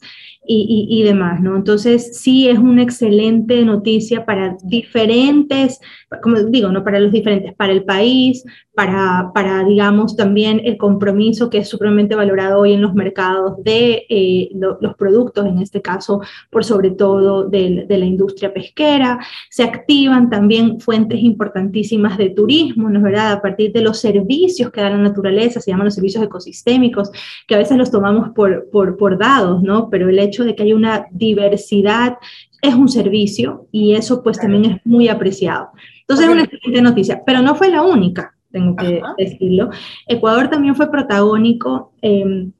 y, 0.48 1.02
demás, 1.02 1.40
¿no? 1.40 1.56
Entonces, 1.56 2.18
sí 2.18 2.48
es 2.48 2.58
una 2.58 2.82
excelente 2.82 3.64
noticia 3.64 4.24
para 4.24 4.56
diferentes, 4.62 5.80
como 6.22 6.36
digo, 6.42 6.70
no 6.70 6.84
para 6.84 7.00
los 7.00 7.12
diferentes, 7.12 7.54
para 7.54 7.72
el 7.72 7.84
país, 7.84 8.44
para, 8.76 9.30
para 9.34 9.64
digamos, 9.64 10.16
también 10.16 10.60
el 10.64 10.76
compromiso 10.76 11.48
que 11.48 11.58
es 11.58 11.68
supremamente 11.68 12.14
valorado 12.14 12.60
hoy 12.60 12.74
en 12.74 12.82
los 12.82 12.94
mercados 12.94 13.62
de 13.64 14.04
eh, 14.10 14.50
los 14.52 14.94
productos, 14.96 15.46
en 15.46 15.58
este 15.60 15.80
caso, 15.80 16.20
por 16.50 16.62
sobre 16.62 16.90
todo 16.90 17.48
de, 17.48 17.86
de, 17.88 17.98
la 17.98 18.04
industria 18.04 18.52
pesquera. 18.52 19.18
Se 19.48 19.62
activan 19.62 20.28
también 20.28 20.78
fuentes 20.78 21.20
importantísimas 21.20 22.18
de 22.18 22.28
turismo, 22.30 22.90
¿no 22.90 22.98
es 22.98 23.04
verdad? 23.04 23.32
A 23.32 23.40
partir 23.40 23.72
de 23.72 23.80
los 23.80 23.98
servicios 23.98 24.70
que 24.70 24.82
da 24.82 24.90
la 24.90 24.98
naturaleza, 24.98 25.58
se 25.60 25.70
llaman 25.70 25.86
los 25.86 25.94
servicios 25.94 26.22
ecosistémicos, 26.22 27.10
que 27.46 27.54
a 27.54 27.58
veces 27.58 27.78
los 27.78 27.90
tomamos 27.90 28.30
por, 28.34 28.68
por, 28.70 28.98
por 28.98 29.18
dados, 29.18 29.62
¿no? 29.62 29.88
Pero 29.88 30.10
el 30.10 30.18
hecho 30.18 30.35
de 30.44 30.54
que 30.54 30.62
haya 30.62 30.74
una 30.74 31.06
diversidad 31.10 32.16
es 32.62 32.74
un 32.74 32.88
servicio 32.88 33.66
y 33.72 33.94
eso 33.94 34.22
pues 34.22 34.38
también 34.38 34.64
es 34.64 34.86
muy 34.86 35.08
apreciado. 35.08 35.68
Entonces 36.00 36.26
es 36.26 36.32
una 36.32 36.44
excelente 36.44 36.82
noticia, 36.82 37.22
pero 37.26 37.42
no 37.42 37.54
fue 37.54 37.70
la 37.70 37.82
única, 37.82 38.34
tengo 38.50 38.76
que 38.76 39.02
decirlo. 39.18 39.70
Ecuador 40.06 40.48
también 40.48 40.74
fue 40.74 40.90
protagónico 40.90 41.92
em, 42.02 42.52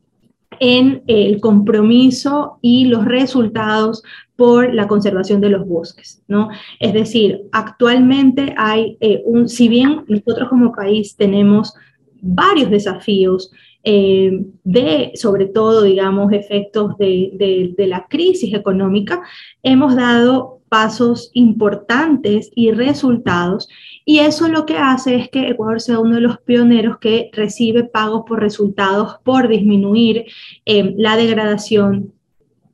en 0.60 1.02
el 1.06 1.40
compromiso 1.40 2.58
y 2.62 2.86
los 2.86 3.04
resultados 3.04 4.02
por 4.36 4.74
la 4.74 4.86
conservación 4.86 5.40
de 5.40 5.50
los 5.50 5.66
bosques, 5.66 6.22
¿no? 6.28 6.50
Es 6.78 6.92
decir, 6.92 7.42
actualmente 7.52 8.54
hay 8.56 8.96
eh, 9.00 9.22
un, 9.24 9.48
si 9.48 9.68
bien 9.68 10.04
nosotros 10.08 10.48
como 10.48 10.72
país 10.72 11.16
tenemos 11.16 11.74
varios 12.20 12.70
desafíos 12.70 13.50
eh, 13.88 14.44
de, 14.64 15.12
sobre 15.14 15.46
todo, 15.46 15.82
digamos, 15.82 16.32
efectos 16.32 16.98
de, 16.98 17.72
de, 17.76 17.86
la 17.86 18.08
crisis 18.08 18.52
económica, 18.52 19.22
hemos 19.62 19.94
dado 19.94 20.58
pasos 20.68 21.30
importantes 21.34 22.50
y 22.56 22.72
resultados. 22.72 23.68
Y 24.04 24.18
eso 24.18 24.48
lo 24.48 24.66
que 24.66 24.76
hace 24.76 25.14
es 25.14 25.28
que 25.28 25.50
Ecuador 25.50 25.80
sea 25.80 26.00
uno 26.00 26.16
de 26.16 26.20
los 26.20 26.40
pioneros 26.40 26.98
que 26.98 27.30
recibe 27.32 27.84
pagos 27.84 28.24
por 28.26 28.40
resultados 28.40 29.18
por 29.22 29.46
disminuir 29.46 30.24
eh, 30.64 30.92
la 30.96 31.16
degradación 31.16 32.12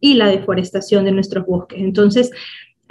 y 0.00 0.14
la 0.14 0.28
deforestación 0.28 1.04
de 1.04 1.12
nuestros 1.12 1.45
bosques. 1.45 1.78
Entonces, 1.83 2.31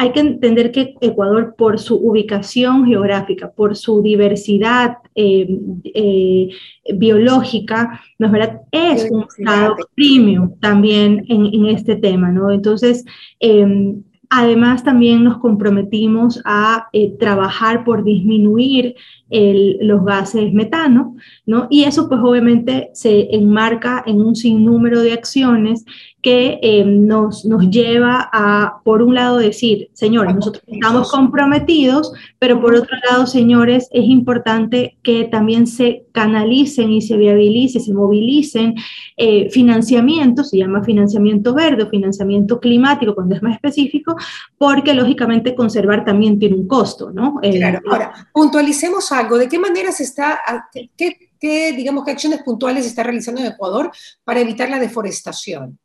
hay 0.01 0.13
que 0.13 0.19
entender 0.19 0.71
que 0.71 0.95
Ecuador, 0.99 1.53
por 1.55 1.77
su 1.77 1.95
ubicación 1.95 2.87
geográfica, 2.87 3.51
por 3.51 3.75
su 3.75 4.01
diversidad 4.01 4.97
eh, 5.13 5.47
eh, 5.93 6.49
biológica, 6.95 8.01
¿no 8.17 8.25
es 8.25 8.31
verdad? 8.31 8.61
Es 8.71 9.07
un 9.11 9.27
estado 9.37 9.75
premium 9.93 10.59
también 10.59 11.23
en, 11.27 11.67
este 11.67 11.97
tema, 11.97 12.31
¿no? 12.31 12.49
Entonces, 12.49 13.05
em, 13.39 14.01
Además, 14.33 14.85
también 14.85 15.25
nos 15.25 15.39
comprometimos 15.39 16.41
a 16.45 16.87
eh, 16.93 17.17
trabajar 17.19 17.83
por 17.83 18.05
disminuir 18.05 18.95
los 19.31 20.03
gases 20.03 20.53
metano, 20.53 21.15
¿no? 21.45 21.67
Y 21.69 21.83
eso, 21.83 22.09
pues, 22.09 22.21
obviamente 22.23 22.89
se 22.93 23.33
enmarca 23.35 24.03
en 24.05 24.21
un 24.21 24.35
sinnúmero 24.35 25.01
de 25.01 25.13
acciones 25.13 25.85
que 26.21 26.59
eh, 26.61 26.85
nos, 26.85 27.45
nos 27.45 27.69
lleva 27.69 28.29
a, 28.31 28.81
por 28.83 29.01
un 29.01 29.15
lado, 29.15 29.37
decir, 29.37 29.89
señores, 29.93 30.35
nosotros 30.35 30.63
estamos 30.67 31.11
comprometidos, 31.11 32.13
pero 32.37 32.61
por 32.61 32.75
otro 32.75 32.95
lado, 33.09 33.25
señores, 33.25 33.87
es 33.91 34.05
importante 34.05 34.97
que 35.01 35.25
también 35.25 35.65
se 35.65 36.05
canalicen 36.11 36.91
y 36.91 37.01
se 37.01 37.17
viabilicen, 37.17 37.81
se 37.81 37.93
movilicen 37.93 38.75
eh, 39.17 39.49
financiamientos, 39.49 40.49
se 40.49 40.57
llama 40.57 40.83
financiamiento 40.83 41.53
verde 41.55 41.83
o 41.83 41.89
financiamiento 41.89 42.59
climático, 42.59 43.15
cuando 43.15 43.35
es 43.35 43.41
más 43.41 43.55
específico, 43.55 44.15
porque 44.57 44.93
lógicamente 44.93 45.55
conservar 45.55 46.05
también 46.05 46.37
tiene 46.37 46.55
un 46.55 46.67
costo, 46.67 47.11
¿no? 47.11 47.39
Eh, 47.41 47.57
claro, 47.57 47.79
ahora, 47.89 48.29
puntualicemos 48.31 49.11
algo, 49.11 49.20
¿de 49.29 49.47
qué 49.47 49.59
manera 49.59 49.91
se 49.91 50.03
está, 50.03 50.39
qué, 50.97 51.31
qué, 51.39 51.73
digamos, 51.73 52.05
qué 52.05 52.11
acciones 52.11 52.43
puntuales 52.43 52.83
se 52.83 52.89
está 52.89 53.03
realizando 53.03 53.41
en 53.41 53.47
Ecuador 53.47 53.91
para 54.23 54.39
evitar 54.39 54.69
la 54.69 54.79
deforestación? 54.79 55.79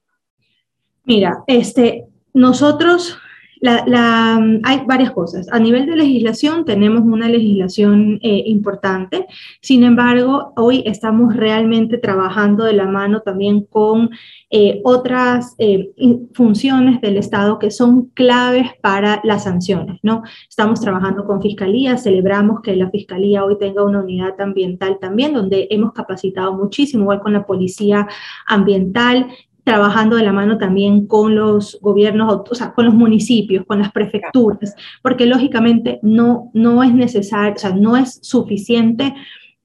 Mira, 1.05 1.45
este, 1.47 2.05
nosotros, 2.35 3.17
hay 3.63 4.83
varias 4.87 5.13
cosas. 5.13 5.49
A 5.51 5.59
nivel 5.59 5.87
de 5.87 5.97
legislación 5.97 6.65
tenemos 6.65 7.03
una 7.03 7.29
legislación 7.29 8.19
eh, 8.23 8.43
importante, 8.47 9.27
sin 9.61 9.85
embargo, 9.85 10.53
hoy 10.57 10.83
estamos 10.87 11.35
realmente 11.37 11.99
trabajando 11.99 12.65
de 12.65 12.75
la 12.75 12.87
mano 12.87 13.21
también 13.21 13.65
con 13.65 14.11
eh, 14.49 14.81
otras 14.85 15.57
eh, 15.59 15.91
funciones 16.33 17.01
del 17.01 17.17
Estado 17.17 17.59
que 17.59 17.71
son 17.73 18.07
claves 18.11 18.69
para 18.81 19.21
las 19.25 19.45
sanciones, 19.45 19.99
¿no? 20.03 20.23
Estamos 20.49 20.81
trabajando 20.81 21.25
con 21.27 21.43
Fiscalía, 21.43 21.99
celebramos 21.99 22.61
que 22.63 22.77
la 22.77 22.91
Fiscalía 22.91 23.45
hoy 23.45 23.59
tenga 23.59 23.85
una 23.85 24.01
unidad 24.01 24.41
ambiental 24.41 24.99
también, 25.01 25.35
donde 25.35 25.67
hemos 25.71 25.93
capacitado 25.93 26.55
muchísimo, 26.55 27.03
igual 27.03 27.21
con 27.21 27.33
la 27.33 27.45
Policía 27.45 28.07
Ambiental, 28.47 29.27
trabajando 29.67 30.15
de 30.15 30.23
la 30.23 30.33
mano 30.33 30.59
también 30.59 31.09
con 31.09 31.35
los 31.35 31.77
gobiernos, 31.83 32.43
o 32.49 32.55
sea, 32.55 32.73
con 32.73 32.85
los 32.85 32.95
municipios, 32.95 33.67
con 33.67 33.81
las 33.81 33.91
prefecturas, 33.91 34.77
porque 35.03 35.27
lógicamente 35.27 35.99
no, 36.03 36.53
no 36.55 36.85
es 36.85 36.95
necesario, 36.95 37.55
o 37.57 37.59
sea, 37.59 37.75
no 37.75 37.97
es 37.97 38.21
suficiente 38.23 39.13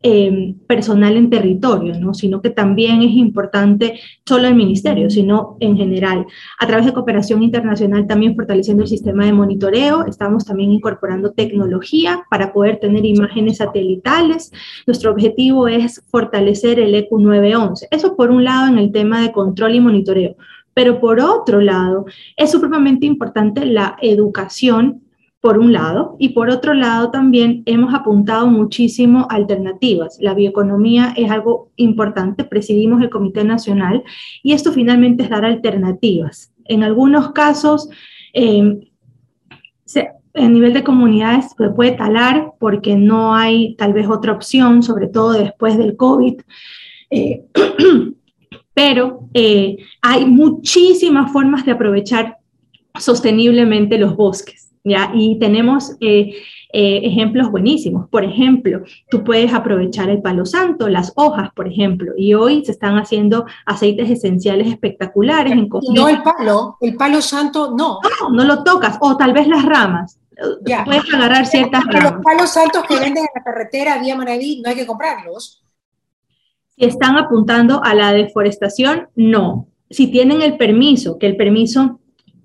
Em, 0.04 0.56
personal 0.66 1.16
en 1.16 1.30
territorio, 1.30 1.94
¿no? 2.00 2.16
sino 2.16 2.42
que 2.42 2.50
también 2.50 3.04
es 3.04 3.12
importante 3.12 4.00
solo 4.26 4.48
el 4.48 4.56
ministerio, 4.56 5.12
sino 5.12 5.58
en 5.60 5.78
general. 5.78 6.26
A 6.60 6.66
través 6.66 6.88
de 6.88 6.94
cooperación 6.94 7.44
internacional 7.44 8.08
también 8.08 8.36
fortaleciendo 8.36 8.82
el 8.82 8.90
sistema 8.90 9.26
de 9.26 9.34
monitoreo, 9.34 10.08
estamos 10.08 10.44
también 10.44 10.72
incorporando 10.72 11.34
tecnología 11.34 12.24
para 12.32 12.52
poder 12.52 12.80
tener 12.80 13.06
imágenes 13.06 13.58
satelitales. 13.58 14.52
Nuestro 14.88 15.12
objetivo 15.12 15.68
es 15.68 16.04
fortalecer 16.10 16.80
el 16.80 16.96
ECU 16.96 17.20
911. 17.20 17.88
Eso 17.92 18.16
por 18.16 18.32
un 18.32 18.44
lado 18.44 18.70
en 18.70 18.80
el 18.80 18.92
tema 18.92 19.22
de 19.22 19.32
control 19.32 19.76
y 19.76 19.82
monitoreo. 19.82 20.36
Pero 20.74 21.00
por 21.00 21.20
otro 21.20 21.62
lado, 21.62 22.06
es 22.36 22.50
supremamente 22.50 23.06
importante 23.06 23.68
la 23.68 23.98
educación 24.02 25.04
por 25.42 25.58
un 25.58 25.74
lado, 25.74 26.16
y 26.20 26.30
por 26.30 26.50
otro 26.50 26.74
lado 26.76 27.10
también 27.10 27.64
hemos 27.66 27.94
apuntado 27.94 28.48
muchísimo 28.48 29.28
alternativas. 29.30 30.18
La 30.22 30.36
bioeconomía 30.36 31.14
es 31.18 31.32
algo 31.32 31.72
importante, 31.78 32.44
presidimos 32.44 33.02
el 33.02 33.10
Comité 33.10 33.44
Nacional 33.44 34.04
y 34.44 34.54
esto 34.54 34.72
finalmente 34.72 35.24
es 35.24 35.30
dar 35.30 35.44
alternativas. 35.44 36.54
En 36.66 36.84
algunos 36.84 37.32
casos, 37.32 37.90
eh, 38.34 38.88
a 40.34 40.48
nivel 40.48 40.74
de 40.74 40.84
comunidades 40.84 41.48
se 41.58 41.70
puede 41.72 41.92
talar 41.92 42.54
porque 42.60 42.96
no 42.96 43.36
hay 43.36 43.76
tal 43.76 43.94
vez 43.94 44.08
otra 44.08 44.32
opción, 44.32 44.82
sobre 44.84 45.08
todo 45.08 45.34
después 45.34 45.78
del 45.78 45.98
COVID. 45.98 46.42
Eh, 47.10 47.44
pero 48.74 49.28
eh, 49.34 49.78
hay 50.02 50.26
muchísimas 50.26 51.32
formas 51.32 51.66
de 51.66 51.72
aprovechar 51.72 52.38
sosteniblemente 52.98 53.98
los 53.98 54.16
bosques, 54.16 54.71
¿ya? 54.84 55.12
Y 55.14 55.38
tenemos 55.40 55.96
eh, 56.00 56.34
eh, 56.74 57.02
ejemplos 57.04 57.52
buenísimos. 57.52 58.08
Por 58.10 58.24
ejemplo, 58.24 58.84
tú 59.10 59.24
puedes 59.24 59.54
aprovechar 59.54 60.10
el 60.10 60.22
palo 60.22 60.46
santo, 60.46 60.90
las 60.90 61.14
hojas, 61.16 61.52
por 61.56 61.68
ejemplo, 61.68 62.14
y 62.18 62.34
hoy 62.34 62.64
se 62.66 62.72
están 62.72 62.98
haciendo 62.98 63.46
aceites 63.66 64.10
esenciales 64.10 64.68
espectaculares 64.68 65.54
en 65.54 65.70
No 65.94 66.08
el 66.08 66.22
palo, 66.22 66.78
el 66.82 66.96
palo 66.96 67.22
santo 67.22 67.74
no. 67.78 68.00
No, 68.22 68.30
no 68.30 68.44
lo 68.44 68.64
tocas, 68.64 68.98
o 69.02 69.18
tal 69.18 69.34
vez 69.34 69.48
las 69.48 69.66
ramas. 69.66 70.20
Ya. 70.66 70.84
Puedes 70.84 71.14
agarrar 71.14 71.46
ciertas 71.46 71.84
ramas. 71.86 72.14
Los 72.14 72.24
palos 72.24 72.50
santos 72.50 72.84
que 72.88 72.96
venden 72.96 73.26
en 73.26 73.30
la 73.36 73.44
carretera 73.44 74.00
vía 74.00 74.16
Manaví, 74.16 74.62
no 74.64 74.70
hay 74.70 74.76
que 74.76 74.88
comprarlos. 74.88 75.64
Si 76.76 76.86
están 76.86 77.18
apuntando 77.18 77.84
a 77.84 77.94
la 77.94 78.12
deforestación, 78.12 79.10
no. 79.16 79.68
Si 79.90 80.08
tienen 80.08 80.42
el 80.42 80.58
permiso, 80.58 81.20
que 81.20 81.28
el 81.28 81.36
permiso 81.36 82.00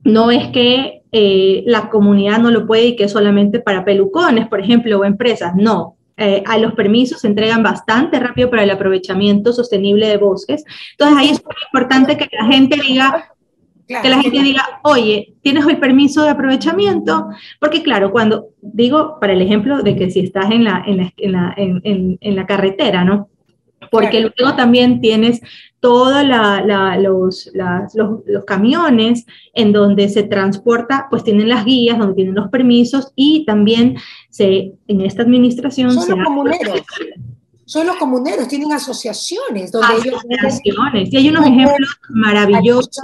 no 0.04 0.30
es 0.30 0.48
que 0.48 0.95
eh, 1.12 1.62
la 1.66 1.88
comunidad 1.88 2.38
no 2.38 2.50
lo 2.50 2.66
puede 2.66 2.86
y 2.86 2.96
que 2.96 3.04
es 3.04 3.12
solamente 3.12 3.60
para 3.60 3.84
pelucones, 3.84 4.48
por 4.48 4.60
ejemplo, 4.60 4.98
o 4.98 5.04
empresas, 5.04 5.54
no. 5.54 5.96
Eh, 6.18 6.42
a 6.46 6.56
los 6.56 6.72
permisos 6.72 7.20
se 7.20 7.26
entregan 7.26 7.62
bastante 7.62 8.18
rápido 8.18 8.48
para 8.48 8.62
el 8.62 8.70
aprovechamiento 8.70 9.52
sostenible 9.52 10.08
de 10.08 10.16
bosques. 10.16 10.64
Entonces 10.92 11.18
ahí 11.18 11.28
es 11.28 11.44
muy 11.44 11.54
importante 11.66 12.16
que 12.16 12.28
la 12.32 12.46
gente 12.46 12.78
diga, 12.80 13.32
que 13.86 14.08
la 14.08 14.20
gente 14.22 14.42
diga, 14.42 14.80
oye, 14.82 15.34
¿tienes 15.42 15.66
el 15.66 15.78
permiso 15.78 16.24
de 16.24 16.30
aprovechamiento? 16.30 17.28
Porque 17.60 17.82
claro, 17.82 18.10
cuando 18.12 18.48
digo, 18.62 19.18
para 19.20 19.34
el 19.34 19.42
ejemplo 19.42 19.82
de 19.82 19.94
que 19.94 20.10
si 20.10 20.20
estás 20.20 20.50
en 20.50 20.64
la, 20.64 20.82
en 20.86 20.96
la, 20.96 21.12
en 21.18 21.32
la, 21.32 21.54
en, 21.56 22.18
en 22.20 22.36
la 22.36 22.46
carretera, 22.46 23.04
¿no? 23.04 23.28
Porque 23.90 24.20
luego 24.20 24.56
también 24.56 25.00
tienes 25.00 25.40
todos 25.80 26.24
los, 26.24 27.50
los, 28.26 28.44
camiones 28.44 29.26
en 29.54 29.72
donde 29.72 30.08
se 30.08 30.24
transporta, 30.24 31.06
pues 31.10 31.22
tienen 31.22 31.48
las 31.48 31.64
guías, 31.64 31.98
donde 31.98 32.14
tienen 32.14 32.34
los 32.34 32.48
permisos 32.48 33.12
y 33.14 33.44
también 33.44 33.96
se, 34.30 34.72
en 34.88 35.00
esta 35.02 35.22
administración... 35.22 35.92
Son 35.92 36.18
los 36.18 36.26
comuneros. 36.26 36.82
Son 37.66 37.84
los 37.84 37.96
comuneros, 37.96 38.46
tienen 38.46 38.72
asociaciones 38.72 39.72
donde 39.72 39.94
asociaciones. 39.94 41.12
y 41.12 41.16
hay 41.16 41.28
unos 41.28 41.46
ejemplos 41.46 41.98
maravillosos. 42.10 43.02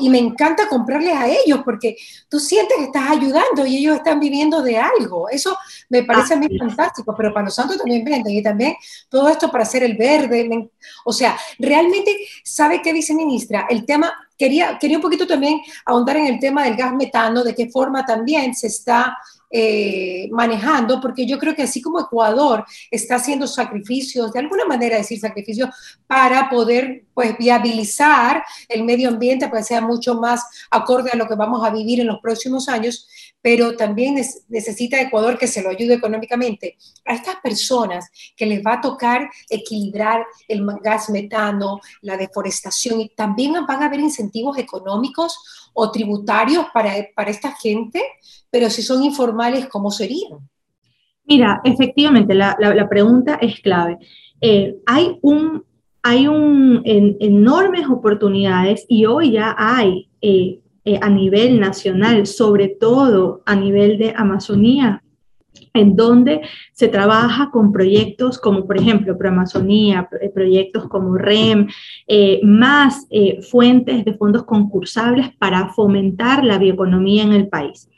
y 0.00 0.08
me 0.08 0.18
encanta 0.18 0.66
comprarles 0.66 1.14
a 1.14 1.28
ellos 1.28 1.60
porque 1.62 1.94
tú 2.26 2.40
sientes 2.40 2.74
que 2.78 2.84
estás 2.84 3.10
ayudando 3.10 3.66
y 3.66 3.76
ellos 3.76 3.96
están 3.96 4.18
viviendo 4.18 4.62
de 4.62 4.78
algo. 4.78 5.28
Eso 5.28 5.58
me 5.90 6.04
parece 6.04 6.32
a 6.32 6.36
mí 6.38 6.48
fantástico, 6.58 7.14
pero 7.14 7.34
para 7.34 7.44
los 7.44 7.54
santos 7.54 7.76
también 7.76 8.02
venden 8.02 8.34
y 8.34 8.42
también 8.42 8.74
todo 9.10 9.28
esto 9.28 9.50
para 9.50 9.64
hacer 9.64 9.82
el 9.82 9.94
verde. 9.96 10.70
o 11.04 11.12
sea, 11.12 11.38
realmente, 11.58 12.16
¿sabe 12.42 12.80
qué 12.80 12.94
dice 12.94 13.14
ministra? 13.14 13.66
El 13.68 13.84
tema, 13.84 14.10
quería, 14.38 14.78
quería 14.78 14.96
un 14.96 15.02
poquito 15.02 15.26
también 15.26 15.60
ahondar 15.84 16.16
en 16.16 16.28
el 16.28 16.38
tema 16.38 16.64
del 16.64 16.76
gas 16.76 16.94
metano, 16.94 17.44
de 17.44 17.54
qué 17.54 17.68
forma 17.68 18.06
también 18.06 18.54
se 18.54 18.68
está 18.68 19.18
eh, 19.50 20.28
manejando, 20.30 21.00
porque 21.00 21.26
yo 21.26 21.38
creo 21.38 21.54
que 21.54 21.62
así 21.62 21.80
como 21.80 22.00
Ecuador 22.00 22.64
está 22.90 23.16
haciendo 23.16 23.46
sacrificios, 23.46 24.32
de 24.32 24.40
alguna 24.40 24.66
manera 24.66 24.96
decir 24.96 25.18
sacrificios, 25.18 25.70
para 26.06 26.50
poder 26.50 27.04
pues 27.14 27.36
viabilizar 27.38 28.44
el 28.68 28.84
medio 28.84 29.08
ambiente, 29.08 29.48
para 29.48 29.60
que 29.60 29.68
sea 29.68 29.80
mucho 29.80 30.14
más 30.14 30.44
acorde 30.70 31.10
a 31.12 31.16
lo 31.16 31.26
que 31.26 31.34
vamos 31.34 31.66
a 31.66 31.70
vivir 31.70 32.00
en 32.00 32.06
los 32.08 32.20
próximos 32.20 32.68
años, 32.68 33.08
pero 33.40 33.76
también 33.76 34.20
necesita 34.48 35.00
Ecuador 35.00 35.38
que 35.38 35.46
se 35.46 35.62
lo 35.62 35.70
ayude 35.70 35.94
económicamente. 35.94 36.76
A 37.04 37.14
estas 37.14 37.36
personas 37.36 38.10
que 38.36 38.46
les 38.46 38.64
va 38.64 38.74
a 38.74 38.80
tocar 38.80 39.30
equilibrar 39.48 40.26
el 40.46 40.64
gas 40.82 41.08
metano, 41.08 41.80
la 42.02 42.16
deforestación, 42.16 43.00
y 43.00 43.08
también 43.10 43.54
van 43.66 43.82
a 43.82 43.86
haber 43.86 44.00
incentivos 44.00 44.58
económicos 44.58 45.38
o 45.80 45.92
tributarios 45.92 46.66
para, 46.74 46.90
para 47.14 47.30
esta 47.30 47.54
gente, 47.54 48.02
pero 48.50 48.68
si 48.68 48.82
son 48.82 49.04
informales, 49.04 49.68
¿cómo 49.68 49.92
serían? 49.92 50.40
Mira, 51.24 51.60
efectivamente, 51.62 52.34
la, 52.34 52.56
la, 52.58 52.88
pregunta 52.88 53.36
es 53.40 53.60
clave. 53.60 53.96
Eh, 54.40 54.74
hay 54.86 55.18
un, 55.22 55.62
hay 56.02 56.26
un, 56.26 56.82
enormes 56.84 57.86
oportunidades 57.88 58.86
y 58.88 59.06
hoy 59.06 59.32
ya 59.32 59.54
hay 59.56 60.08
eh, 60.20 60.58
eh, 60.84 60.98
a 61.00 61.08
nivel 61.08 61.60
nacional, 61.60 62.26
sobre 62.26 62.68
todo 62.68 63.42
a 63.46 63.54
nivel 63.54 63.98
de 63.98 64.14
Amazonía, 64.16 65.04
en 65.74 65.96
donde 65.96 66.42
se 66.72 66.88
trabaja 66.88 67.50
con 67.50 67.72
proyectos 67.72 68.38
como, 68.38 68.66
por 68.66 68.78
ejemplo, 68.78 69.16
Proamazonía, 69.16 70.08
eh, 70.20 70.30
proyectos 70.30 70.88
como 70.88 71.16
REM, 71.16 71.68
eh, 72.06 72.40
más 72.42 73.06
fuentes 73.50 74.04
de 74.04 74.14
fondos 74.14 74.44
concursables 74.44 75.30
para 75.38 75.68
fomentar 75.68 76.44
la 76.44 76.58
bioeconomía 76.58 77.22
en 77.22 77.32
el 77.32 77.48
país. 77.48 77.88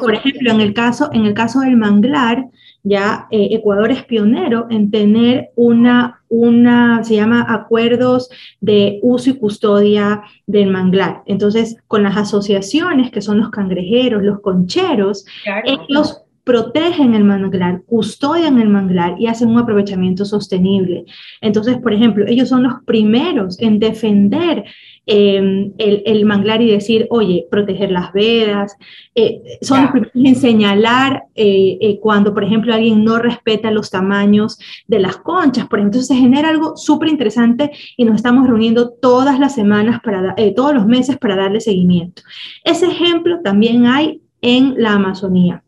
por 0.00 0.14
ejemplo, 0.14 0.50
en 0.50 0.60
el, 0.60 0.74
caso, 0.74 1.10
en 1.12 1.26
el 1.26 1.34
caso 1.34 1.60
del 1.60 1.76
manglar, 1.76 2.46
ya 2.88 3.26
eh, 3.32 3.48
Ecuador 3.50 3.90
es 3.90 4.04
pionero 4.04 4.68
en 4.70 4.92
tener 4.92 5.50
una, 5.56 6.22
una, 6.28 7.02
se 7.02 7.16
llama 7.16 7.44
acuerdos 7.48 8.28
de 8.60 9.00
uso 9.02 9.30
y 9.30 9.38
custodia 9.38 10.22
del 10.46 10.70
manglar. 10.70 11.22
Entonces, 11.26 11.78
con 11.88 12.04
las 12.04 12.16
asociaciones 12.16 13.10
que 13.10 13.22
son 13.22 13.38
los 13.38 13.50
cangrejeros, 13.50 14.22
los 14.22 14.40
concheros, 14.40 15.26
ellos 15.64 16.25
protegen 16.46 17.12
el 17.14 17.24
manglar, 17.24 17.82
custodian 17.86 18.60
el 18.60 18.68
manglar 18.68 19.16
y 19.18 19.26
hacen 19.26 19.48
un 19.48 19.58
aprovechamiento 19.58 20.24
sostenible. 20.24 21.04
Entonces, 21.40 21.76
por 21.78 21.92
ejemplo, 21.92 22.24
ellos 22.28 22.48
son 22.48 22.62
los 22.62 22.74
primeros 22.84 23.60
en 23.60 23.80
defender 23.80 24.62
em, 25.06 25.72
el, 25.76 26.24
manglar 26.24 26.62
y 26.62 26.70
decir, 26.70 27.08
oye, 27.10 27.48
proteger 27.50 27.90
las 27.90 28.12
vedas, 28.12 28.76
eh, 29.16 29.58
son 29.60 29.82
los 29.82 29.90
primeros 29.90 30.14
en 30.14 30.36
señalar 30.36 31.24
eh, 31.34 31.78
eh, 31.80 31.98
cuando, 32.00 32.32
por 32.32 32.44
ejemplo, 32.44 32.72
alguien 32.72 33.02
no 33.02 33.18
respeta 33.18 33.72
los 33.72 33.90
tamaños 33.90 34.56
de 34.86 35.00
las 35.00 35.16
conchas. 35.16 35.66
Por 35.66 35.80
ejemplo, 35.80 35.98
entonces 35.98 36.16
se 36.16 36.22
genera 36.22 36.50
algo 36.50 36.76
súper 36.76 37.08
interesante 37.08 37.72
y 37.96 38.04
nos 38.04 38.14
estamos 38.14 38.46
reuniendo 38.46 38.90
todas 38.90 39.40
las 39.40 39.52
semanas, 39.52 40.00
para 40.00 40.36
todos 40.54 40.72
los 40.72 40.86
meses 40.86 41.18
para 41.18 41.34
darle 41.34 41.58
seguimiento. 41.58 42.22
Ese 42.62 42.86
ejemplo 42.86 43.40
también 43.42 43.86
hay 43.86 44.20
en 44.40 44.74
la 44.78 44.92
Amazonía 44.92 45.64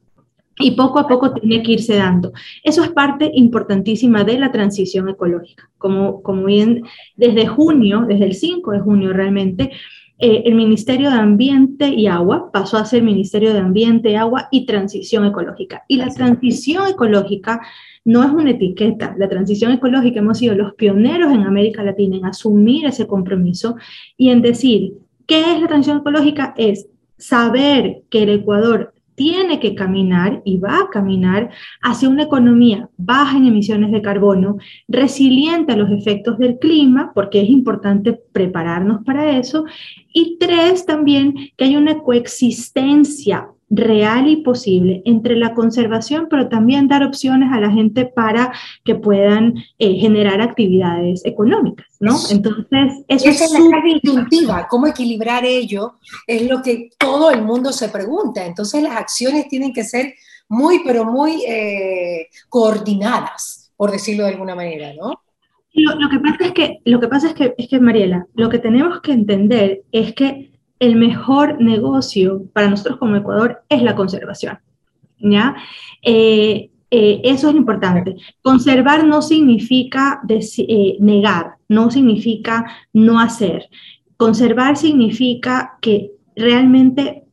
y 0.61 0.73
poco 0.73 0.99
a 0.99 1.09
poco 1.09 1.33
tiene 1.35 1.63
que 1.63 1.73
irse 1.73 1.97
dando. 1.97 2.33
Eso 2.63 2.83
es 2.83 2.91
parte 2.91 3.31
importantísima 3.35 4.25
de 4.25 4.39
la 4.39 4.53
transición 4.53 5.09
ecológica. 5.09 5.71
Como, 5.79 6.23
como 6.23 6.45
bien 6.45 6.85
desde 7.17 7.47
junio, 7.47 8.05
desde 8.09 8.27
el 8.27 8.35
5 8.35 8.73
de 8.73 8.81
junio 8.81 9.13
realmente, 9.13 9.71
eh, 10.21 10.43
el 10.47 10.57
Ministerio 10.57 11.11
de 11.11 11.17
Ambiente 11.17 11.89
y 11.89 12.09
Agua 12.09 12.51
pasó 12.53 12.77
a 12.77 12.85
ser 12.85 13.05
Ministerio 13.05 13.53
de 13.53 13.61
Ambiente, 13.61 14.17
Agua 14.17 14.49
y 14.51 14.67
Transición 14.67 15.25
Ecológica. 15.25 15.85
Y 15.87 15.97
la 15.97 16.09
transición 16.09 16.89
ecológica 16.89 17.61
no 18.05 18.25
es 18.25 18.31
una 18.31 18.51
etiqueta. 18.51 19.15
La 19.17 19.29
transición 19.29 19.71
ecológica 19.71 20.19
hemos 20.19 20.39
sido 20.39 20.57
los 20.57 20.75
pioneros 20.75 21.33
en 21.33 21.43
América 21.43 21.85
Latina 21.85 22.17
en 22.17 22.25
asumir 22.25 22.87
ese 22.87 23.07
compromiso 23.07 23.77
y 24.17 24.31
en 24.31 24.43
decir, 24.43 24.95
¿qué 25.27 25.55
es 25.55 25.61
la 25.61 25.69
transición 25.69 25.99
ecológica? 25.99 26.53
Es 26.57 26.89
saber 27.17 28.03
que 28.11 28.25
el 28.25 28.31
Ecuador 28.31 28.95
tiene 29.19 29.59
que 29.59 29.75
caminar 29.75 30.41
y 30.45 30.59
va 30.59 30.79
a 30.79 30.91
caminar 30.91 31.51
hacia 31.83 32.09
una 32.09 32.23
economía 32.23 32.89
baja 32.97 33.37
en 33.37 33.47
emisiones 33.47 33.91
de 33.91 34.01
carbono, 34.01 34.59
resiliente 34.87 35.73
a 35.73 35.77
los 35.77 35.91
efectos 35.91 36.39
del 36.39 36.59
clima, 36.61 37.11
porque 37.15 37.41
es 37.43 37.51
importante 37.51 38.13
prepararnos 38.33 39.05
para 39.05 39.37
eso. 39.37 39.65
Y 40.13 40.39
tres, 40.39 40.87
también 40.87 41.35
que 41.57 41.65
hay 41.65 41.77
una 41.77 41.99
coexistencia 41.99 43.49
real 43.71 44.29
y 44.29 44.37
posible 44.37 45.03
entre 45.05 45.37
la 45.37 45.55
conservación, 45.55 46.27
pero 46.31 46.49
también 46.49 46.89
dar 46.89 47.03
opciones 47.05 47.51
a 47.53 47.61
la 47.61 47.71
gente 47.71 48.07
para 48.07 48.53
que 48.85 48.95
puedan 48.95 49.55
eh, 49.79 49.95
generar 49.95 50.41
actividades 50.41 51.25
económicas, 51.25 51.87
¿no? 52.01 52.17
Entonces, 52.31 53.05
eso 53.09 53.29
es, 53.29 53.53
la 53.53 53.83
disyuntiva, 53.83 54.67
cómo 54.69 54.87
equilibrar 54.87 55.45
ello, 55.45 55.95
es 56.27 56.49
lo 56.49 56.63
que 56.63 56.91
todo 56.99 57.31
el 57.31 57.43
mundo 57.43 57.73
se 57.73 57.89
pregunta. 57.89 58.47
Entonces, 58.47 58.83
las 58.83 58.97
acciones 58.97 59.49
tienen 59.49 59.73
que 59.73 59.85
ser 59.85 60.15
muy, 60.49 60.83
pero 60.85 61.05
muy 61.05 61.45
eh, 61.47 62.29
coordinadas, 62.49 63.71
por 63.77 63.91
decirlo 63.91 64.25
de 64.25 64.31
alguna 64.31 64.55
manera, 64.55 64.95
¿no? 64.95 65.23
Lo, 65.75 66.09
que 66.09 66.19
pasa 66.19 66.45
es 66.47 66.53
que, 66.53 66.79
lo 66.87 66.99
que 66.99 67.09
pasa 67.09 67.29
es 67.29 67.35
que, 67.35 67.55
es 67.57 67.69
que, 67.69 67.79
Mariela, 67.79 68.27
lo 68.35 68.49
que 68.49 68.59
tenemos 68.59 69.01
que 69.01 69.13
entender 69.13 69.83
es 69.93 70.15
que 70.15 70.58
el 70.79 70.97
mejor 70.97 71.61
negocio 71.61 72.45
para 72.53 72.69
nosotros 72.69 72.99
como 72.99 73.17
Ecuador 73.17 73.63
es 73.69 73.83
la 73.83 73.95
conservación. 73.95 74.59
¿ya? 75.19 75.57
Eh, 76.03 76.71
eh, 76.91 77.21
eso 77.25 77.51
es 77.51 77.57
importante. 77.57 78.17
Conservar 78.43 79.05
no 79.05 79.23
significa 79.23 80.21
eh, 80.29 80.97
negar, 81.01 81.57
no 81.69 81.91
significa 81.91 82.67
no 82.93 83.21
hacer. 83.21 83.69
Conservar 84.17 84.77
significa 84.77 85.79
que 85.81 86.13
realmente 86.35 87.25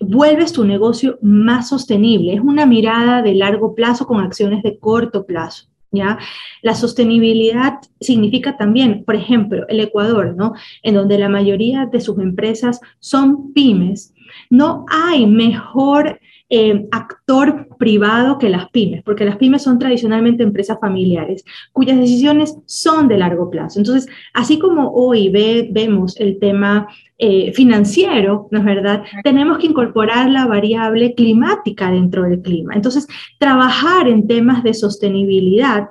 vuelves 0.00 0.52
tu 0.52 0.64
negocio 0.64 1.18
más 1.22 1.68
sostenible. 1.68 2.34
Es 2.34 2.40
una 2.40 2.66
mirada 2.66 3.20
de 3.20 3.34
largo 3.34 3.74
plazo 3.74 4.06
con 4.06 4.20
acciones 4.20 4.62
de 4.62 4.78
corto 4.78 5.26
plazo. 5.26 5.66
¿Ya? 5.90 6.18
La 6.60 6.74
sostenibilidad 6.74 7.74
significa 7.98 8.58
también, 8.58 9.04
por 9.04 9.16
ejemplo, 9.16 9.64
el 9.68 9.80
Ecuador, 9.80 10.34
¿no? 10.36 10.52
En 10.82 10.94
donde 10.94 11.18
la 11.18 11.30
mayoría 11.30 11.86
de 11.86 12.00
sus 12.00 12.18
empresas 12.18 12.80
son 12.98 13.54
pymes, 13.54 14.12
no 14.50 14.84
hay 14.90 15.26
mejor 15.26 16.20
eh, 16.50 16.88
actor 16.92 17.68
privado 17.78 18.38
que 18.38 18.48
las 18.48 18.70
pymes, 18.70 19.02
porque 19.02 19.26
las 19.26 19.36
pymes 19.36 19.62
son 19.62 19.78
tradicionalmente 19.78 20.42
empresas 20.42 20.78
familiares, 20.80 21.44
cuyas 21.72 21.98
decisiones 21.98 22.56
son 22.64 23.06
de 23.06 23.18
largo 23.18 23.50
plazo. 23.50 23.78
Entonces, 23.78 24.10
así 24.32 24.58
como 24.58 24.90
hoy 24.92 25.28
vemos 25.28 26.18
el 26.18 26.38
tema 26.38 26.88
eh, 27.18 27.52
financiero, 27.52 28.48
¿no 28.50 28.60
es 28.60 28.64
verdad? 28.64 29.02
Tenemos 29.24 29.58
que 29.58 29.66
incorporar 29.66 30.30
la 30.30 30.46
variable 30.46 31.14
climática 31.14 31.90
dentro 31.90 32.22
del 32.22 32.40
clima. 32.40 32.74
Entonces, 32.74 33.06
trabajar 33.38 34.08
en 34.08 34.26
temas 34.26 34.62
de 34.62 34.72
sostenibilidad 34.72 35.88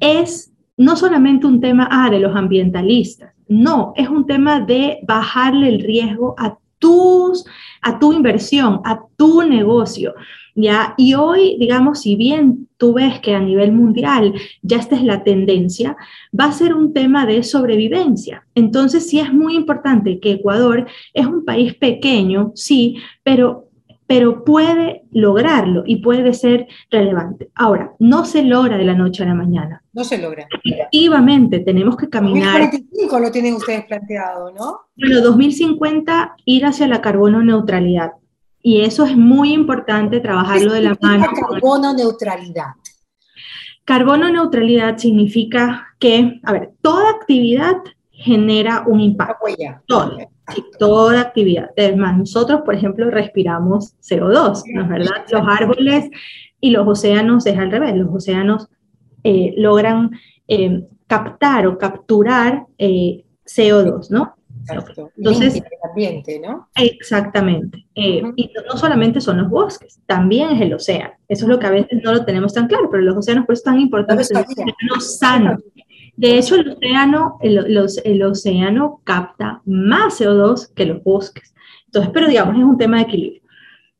es 0.00 0.52
no 0.76 0.96
solamente 0.96 1.46
un 1.46 1.60
tema 1.60 1.86
ah, 1.90 2.10
de 2.10 2.18
los 2.18 2.34
ambientalistas, 2.34 3.32
no, 3.50 3.92
es 3.96 4.08
un 4.08 4.26
tema 4.26 4.60
de 4.60 5.00
bajarle 5.02 5.68
el 5.68 5.80
riesgo 5.80 6.36
a 6.38 6.56
a 7.82 7.98
tu 7.98 8.12
inversión, 8.12 8.80
a 8.84 9.00
tu 9.16 9.42
negocio. 9.42 10.14
¿ya? 10.54 10.94
Y 10.96 11.14
hoy, 11.14 11.56
digamos, 11.58 12.00
si 12.02 12.16
bien 12.16 12.68
tú 12.76 12.94
ves 12.94 13.20
que 13.20 13.34
a 13.34 13.40
nivel 13.40 13.72
mundial 13.72 14.34
ya 14.62 14.78
esta 14.78 14.96
es 14.96 15.02
la 15.02 15.22
tendencia, 15.22 15.96
va 16.38 16.46
a 16.46 16.52
ser 16.52 16.74
un 16.74 16.92
tema 16.92 17.26
de 17.26 17.42
sobrevivencia. 17.42 18.46
Entonces, 18.54 19.08
sí 19.08 19.20
es 19.20 19.32
muy 19.32 19.54
importante 19.54 20.18
que 20.20 20.32
Ecuador 20.32 20.86
es 21.14 21.26
un 21.26 21.44
país 21.44 21.74
pequeño, 21.74 22.52
sí, 22.54 22.96
pero 23.22 23.69
pero 24.10 24.42
puede 24.42 25.04
lograrlo 25.12 25.84
y 25.86 26.02
puede 26.02 26.34
ser 26.34 26.66
relevante. 26.90 27.52
Ahora, 27.54 27.92
no 28.00 28.24
se 28.24 28.42
logra 28.42 28.76
de 28.76 28.82
la 28.82 28.94
noche 28.94 29.22
a 29.22 29.26
la 29.26 29.34
mañana. 29.34 29.84
No 29.92 30.02
se 30.02 30.18
logra. 30.18 30.48
Efectivamente, 30.64 31.60
tenemos 31.60 31.96
que 31.96 32.08
caminar. 32.08 32.60
2045 32.60 33.20
lo 33.20 33.30
tienen 33.30 33.54
ustedes 33.54 33.84
planteado, 33.84 34.50
¿no? 34.50 34.80
Bueno, 34.96 35.20
2050 35.20 36.34
ir 36.44 36.66
hacia 36.66 36.88
la 36.88 37.00
carbono 37.00 37.44
neutralidad. 37.44 38.10
Y 38.60 38.80
eso 38.80 39.04
es 39.04 39.16
muy 39.16 39.52
importante 39.52 40.18
trabajarlo 40.18 40.72
de 40.72 40.80
la 40.80 40.96
mano. 41.00 41.26
Carbono 41.48 41.94
neutralidad. 41.94 42.70
Carbono 43.84 44.28
neutralidad 44.28 44.98
significa 44.98 45.86
que, 46.00 46.40
a 46.42 46.52
ver, 46.52 46.72
toda 46.82 47.10
actividad 47.10 47.76
genera 48.20 48.84
un 48.86 49.00
impacto. 49.00 49.46
Todo 49.86 50.18
toda 50.78 51.20
actividad. 51.20 51.70
Además, 51.76 52.18
nosotros, 52.18 52.62
por 52.64 52.74
ejemplo, 52.74 53.10
respiramos 53.10 53.94
CO2, 54.00 54.62
¿no 54.74 54.82
es 54.82 54.88
verdad? 54.88 55.24
Los 55.30 55.42
árboles 55.46 56.10
y 56.60 56.70
los 56.70 56.86
océanos 56.86 57.46
es 57.46 57.58
al 57.58 57.70
revés. 57.70 57.96
Los 57.96 58.12
océanos 58.12 58.68
eh, 59.24 59.54
logran 59.56 60.10
eh, 60.48 60.84
captar 61.06 61.66
o 61.66 61.78
capturar 61.78 62.66
eh, 62.78 63.24
CO2, 63.44 64.10
¿no? 64.10 64.34
Entonces, 65.16 65.56
el 65.56 65.62
ambiente, 65.88 66.38
¿no? 66.38 66.68
Exactamente. 66.76 67.86
Y 67.94 68.22
no 68.68 68.76
solamente 68.76 69.20
son 69.20 69.38
los 69.38 69.48
bosques, 69.48 70.00
también 70.06 70.50
es 70.50 70.60
el 70.60 70.74
océano. 70.74 71.14
Eso 71.28 71.44
es 71.44 71.48
lo 71.48 71.58
que 71.58 71.66
a 71.66 71.70
veces 71.70 72.00
no 72.04 72.12
lo 72.12 72.24
tenemos 72.24 72.52
tan 72.54 72.68
claro, 72.68 72.88
pero 72.90 73.02
los 73.02 73.16
océanos 73.16 73.46
por 73.46 73.54
eso 73.54 73.60
es 73.60 73.64
tan 73.64 73.80
importante 73.80 74.22
no 74.88 75.00
sanos. 75.00 75.60
De 76.16 76.38
hecho, 76.38 76.56
el 76.56 76.70
océano, 76.70 77.38
el, 77.40 78.22
océano 78.22 79.00
capta 79.04 79.62
más 79.64 80.20
CO2 80.20 80.72
que 80.74 80.86
los 80.86 81.02
bosques. 81.02 81.54
Entonces, 81.86 82.10
pero 82.12 82.28
digamos, 82.28 82.56
es 82.56 82.64
un 82.64 82.78
tema 82.78 82.98
de 82.98 83.02
equilibrio. 83.02 83.42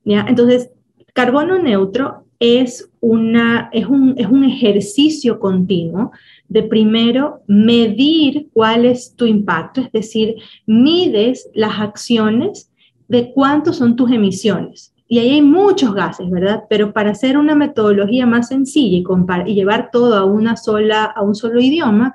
¿ya? 0.05 0.27
Entonces, 0.29 0.70
carbono 1.14 1.59
neutro 1.59 2.25
es, 2.38 2.90
una, 3.01 3.68
es, 3.73 3.87
un, 3.87 4.14
es 4.16 4.27
un 4.27 4.44
ejercicio 4.44 5.38
continuo 5.38 6.12
de 6.49 6.62
primero 6.62 7.42
medir 7.46 8.49
cuál 8.53 8.85
es 8.85 9.14
tu 9.14 9.27
impacto, 9.27 9.83
es 9.83 9.92
decir, 9.92 10.37
mides 10.66 11.49
las 11.55 11.79
acciones 11.81 12.70
de 13.09 13.33
cuánto 13.33 13.73
son 13.73 13.96
tus 13.96 14.11
emisiones 14.11 14.94
y 15.11 15.18
ahí 15.18 15.31
hay 15.31 15.42
muchos 15.42 15.92
gases, 15.92 16.31
¿verdad? 16.31 16.62
Pero 16.70 16.92
para 16.92 17.11
hacer 17.11 17.37
una 17.37 17.57
metodología 17.57 18.27
más 18.27 18.46
sencilla 18.46 18.96
y, 18.96 19.51
y 19.51 19.55
llevar 19.57 19.90
todo 19.90 20.16
a, 20.16 20.25
una 20.25 20.57
sola, 20.57 21.05
a 21.05 21.23
un 21.23 21.35
solo 21.35 21.61
idioma, 21.61 22.14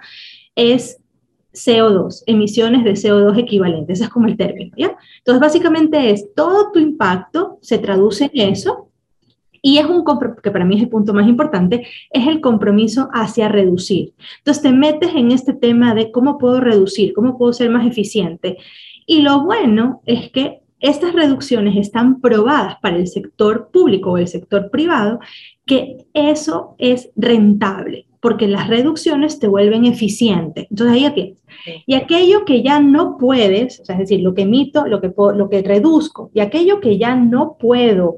es 0.56 1.02
CO2, 1.52 2.24
emisiones 2.26 2.86
de 2.86 2.94
CO2 2.94 3.38
equivalentes, 3.38 3.98
ese 3.98 4.06
es 4.06 4.10
como 4.10 4.28
el 4.28 4.38
término, 4.38 4.72
¿ya? 4.78 4.96
Entonces, 5.18 5.42
básicamente 5.42 6.10
es 6.10 6.34
todo 6.34 6.72
tu 6.72 6.80
impacto 6.80 7.60
se 7.62 7.80
traduce 7.80 8.32
en 8.34 8.50
eso 8.50 8.90
y 9.62 9.78
es 9.80 9.88
un 9.88 10.06
que 10.42 10.52
para 10.52 10.64
mí 10.64 10.78
es 10.78 10.84
el 10.84 10.90
punto 10.90 11.14
más 11.14 11.28
importante, 11.28 11.86
es 12.12 12.28
el 12.28 12.40
compromiso 12.40 13.10
hacia 13.12 13.50
reducir. 13.50 14.14
Entonces, 14.38 14.64
te 14.64 14.72
metes 14.72 15.14
en 15.14 15.32
este 15.32 15.52
tema 15.52 15.94
de 15.96 16.14
cómo 16.14 16.38
puedo 16.38 16.62
reducir, 16.62 17.12
cómo 17.12 17.38
puedo 17.38 17.52
ser 17.52 17.70
más 17.72 17.86
eficiente. 17.86 18.58
Y 19.06 19.22
lo 19.22 19.44
bueno 19.44 20.02
es 20.06 20.32
que 20.32 20.62
estas 20.88 21.14
reducciones 21.14 21.76
están 21.78 22.22
probadas 22.22 22.78
para 22.82 22.98
el 22.98 23.08
sector 23.08 23.70
público 23.72 24.12
o 24.12 24.18
el 24.18 24.28
sector 24.28 24.70
privado, 24.70 25.20
que 25.66 26.06
eso 26.14 26.76
es 26.78 27.10
rentable, 27.16 28.06
porque 28.20 28.48
las 28.48 28.68
reducciones 28.68 29.40
te 29.40 29.48
vuelven 29.48 29.86
eficiente. 29.86 30.68
Entonces 30.70 30.96
ahí 30.96 31.14
tienes. 31.14 31.38
Y 31.86 31.96
aquello 31.96 32.46
que 32.46 32.62
ya 32.62 32.80
no 32.80 33.18
puedes, 33.18 33.80
o 33.80 33.86
sea, 33.86 33.96
es 33.96 34.02
decir, 34.02 34.20
lo 34.22 34.34
que 34.34 34.44
emito, 34.44 34.86
lo 34.88 35.02
que, 35.02 35.12
lo 35.36 35.50
que 35.50 35.62
reduzco, 35.62 36.30
y 36.34 36.40
aquello 36.40 36.80
que 36.80 36.98
ya 36.98 37.16
no 37.16 37.58
puedo 37.60 38.18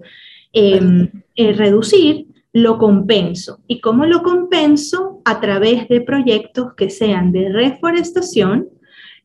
em, 0.52 1.10
eh, 1.36 1.54
reducir, 1.54 2.28
lo 2.54 2.78
compenso. 2.80 3.60
¿Y 3.68 3.80
cómo 3.80 4.06
lo 4.06 4.24
compenso? 4.24 5.22
A 5.26 5.40
través 5.40 5.88
de 5.90 6.02
proyectos 6.02 6.74
que 6.76 6.90
sean 6.90 7.32
de 7.32 7.50
reforestación, 7.50 8.70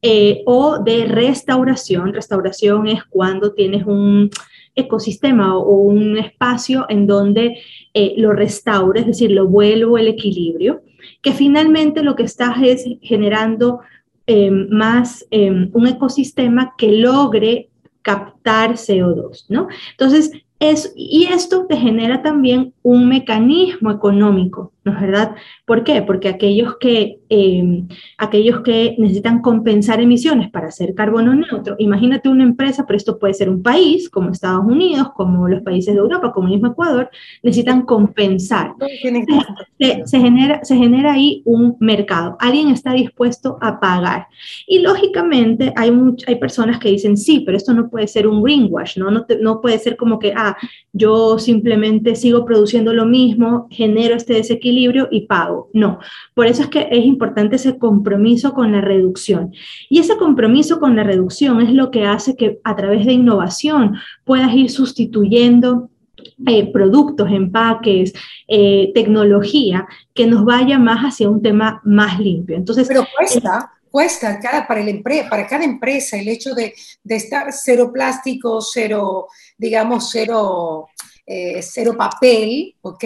eh, 0.03 0.43
o 0.47 0.79
de 0.79 1.05
restauración. 1.07 2.13
Restauración 2.13 2.89
es 2.89 3.05
cuando 3.05 3.53
tienes 3.53 3.87
un 3.87 4.31
ecosistema 4.75 5.57
o 5.57 5.77
un 5.77 6.19
espacio 6.19 6.87
en 6.89 7.07
donde 7.07 7.59
eh, 7.95 8.15
lo 8.17 8.33
restauro, 8.33 8.99
es 8.99 9.07
decir, 9.07 9.31
lo 9.31 9.47
vuelvo 9.47 9.99
el 9.99 10.09
equilibrio, 10.09 10.83
que 11.21 11.33
finalmente 11.33 12.03
lo 12.03 12.17
que 12.17 12.25
estás 12.25 12.57
es 12.63 12.85
generando 13.03 13.81
em, 14.27 14.69
más 14.71 15.27
em, 15.31 15.71
un 15.73 15.87
ecosistema 15.87 16.75
que 16.77 16.93
logre 16.93 17.69
captar 18.03 18.73
CO2, 18.73 19.47
¿no? 19.49 19.69
Entonces, 19.93 20.33
y 20.95 21.25
esto 21.25 21.67
te 21.67 21.77
genera 21.77 22.23
también 22.23 22.73
un 22.83 23.09
mecanismo 23.09 23.91
económico, 23.91 24.73
¿no 24.85 24.93
es 24.93 25.01
verdad? 25.01 25.35
¿Por 25.65 25.85
qué? 25.85 26.03
Porque 26.03 26.29
aquellos 26.29 26.77
que, 26.79 27.21
em, 27.29 27.87
aquellos 28.19 28.63
que 28.63 28.97
necesitan 28.99 29.41
compensar 29.41 30.01
emisiones 30.01 30.51
para 30.51 30.69
hacer 30.69 30.95
carbono 30.95 31.35
neutro, 31.35 31.77
imagínate 31.79 32.29
una 32.29 32.43
empresa, 32.43 32.85
pero 32.87 32.97
esto 32.97 33.19
puede 33.19 33.35
ser 33.35 33.49
un 33.49 33.63
país 33.63 34.11
como 34.11 34.31
Estados 34.31 34.65
Unidos, 34.65 35.11
como 35.15 35.49
los 35.49 35.63
países 35.63 35.95
de 35.95 36.01
Europa, 36.01 36.33
como 36.33 36.49
el 36.49 36.55
mismo 36.55 36.69
Ecuador, 36.69 37.11
necesitan 37.43 37.83
compensar. 37.83 38.75
Se, 39.79 40.21
genera, 40.21 40.65
se 40.65 40.77
genera 40.77 41.13
ahí 41.13 41.43
un 41.45 41.77
mercado, 41.79 42.37
alguien 42.41 42.69
está 42.69 42.93
dispuesto 42.93 43.59
a 43.61 43.79
pagar. 43.79 44.27
Y 44.67 44.81
lógicamente 44.81 45.73
hay, 45.77 45.93
hay 46.27 46.37
personas 46.37 46.79
que 46.81 46.91
dicen, 46.91 47.17
sí, 47.17 47.41
pero 47.47 47.57
esto 47.57 47.73
no 47.73 47.89
puede 47.89 48.09
ser 48.09 48.27
un 48.27 48.43
greenwash, 48.43 48.99
¿no? 48.99 49.11
No, 49.11 49.27
no 49.41 49.61
puede 49.61 49.79
ser 49.79 49.97
como 49.97 50.19
que, 50.19 50.33
ah, 50.37 50.57
yo 50.93 51.39
simplemente 51.39 52.17
sigo 52.17 52.45
produciendo 52.45 52.93
lo 52.93 53.07
mismo, 53.07 53.69
genero 53.71 54.17
este 54.17 54.35
desequilibrio 54.35 54.72
y 55.11 55.27
pago. 55.27 55.69
No, 55.73 55.99
por 56.35 56.47
eso 56.47 56.63
es 56.63 56.69
que 56.69 56.89
es 56.91 57.05
importante 57.05 57.57
ese 57.57 57.79
compromiso 57.79 58.53
con 58.53 58.73
la 58.73 58.81
reducción. 58.81 59.53
Y 59.89 59.99
ese 59.99 60.17
compromiso 60.17 60.81
con 60.81 60.97
la 60.97 61.05
reducción 61.05 61.61
es 61.61 61.73
lo 61.73 61.91
que 61.91 62.05
hace 62.05 62.37
que 62.37 62.61
a 62.65 62.77
través 62.77 63.07
de 63.07 63.13
innovación 63.13 63.97
puedas 64.25 64.53
ir 64.55 64.71
sustituyendo 64.71 65.91
eh, 66.47 66.73
productos, 66.73 67.31
empaques, 67.31 68.13
eh, 68.49 68.91
tecnología 68.95 69.87
que 70.15 70.27
nos 70.27 70.45
vaya 70.45 70.79
más 70.79 71.01
hacia 71.01 71.29
un 71.29 71.43
tema 71.43 71.81
más 71.85 72.19
limpio. 72.19 72.57
Entonces, 72.57 72.87
Pero 72.89 73.07
cuesta, 73.17 73.73
cuesta 73.91 74.39
cada, 74.41 74.67
para, 74.67 74.81
el 74.81 75.03
para 75.03 75.47
cada 75.47 75.65
empresa 75.65 76.17
el 76.17 76.29
hecho 76.29 76.55
de, 76.55 76.75
de 77.03 77.17
estar 77.17 77.47
cero 77.53 77.91
plástico, 77.93 78.61
cero 78.61 79.27
digamos, 79.63 80.11
cero, 80.11 80.89
eh, 81.25 81.63
cero 81.63 81.95
papel, 81.97 82.75
¿ok? 82.81 83.05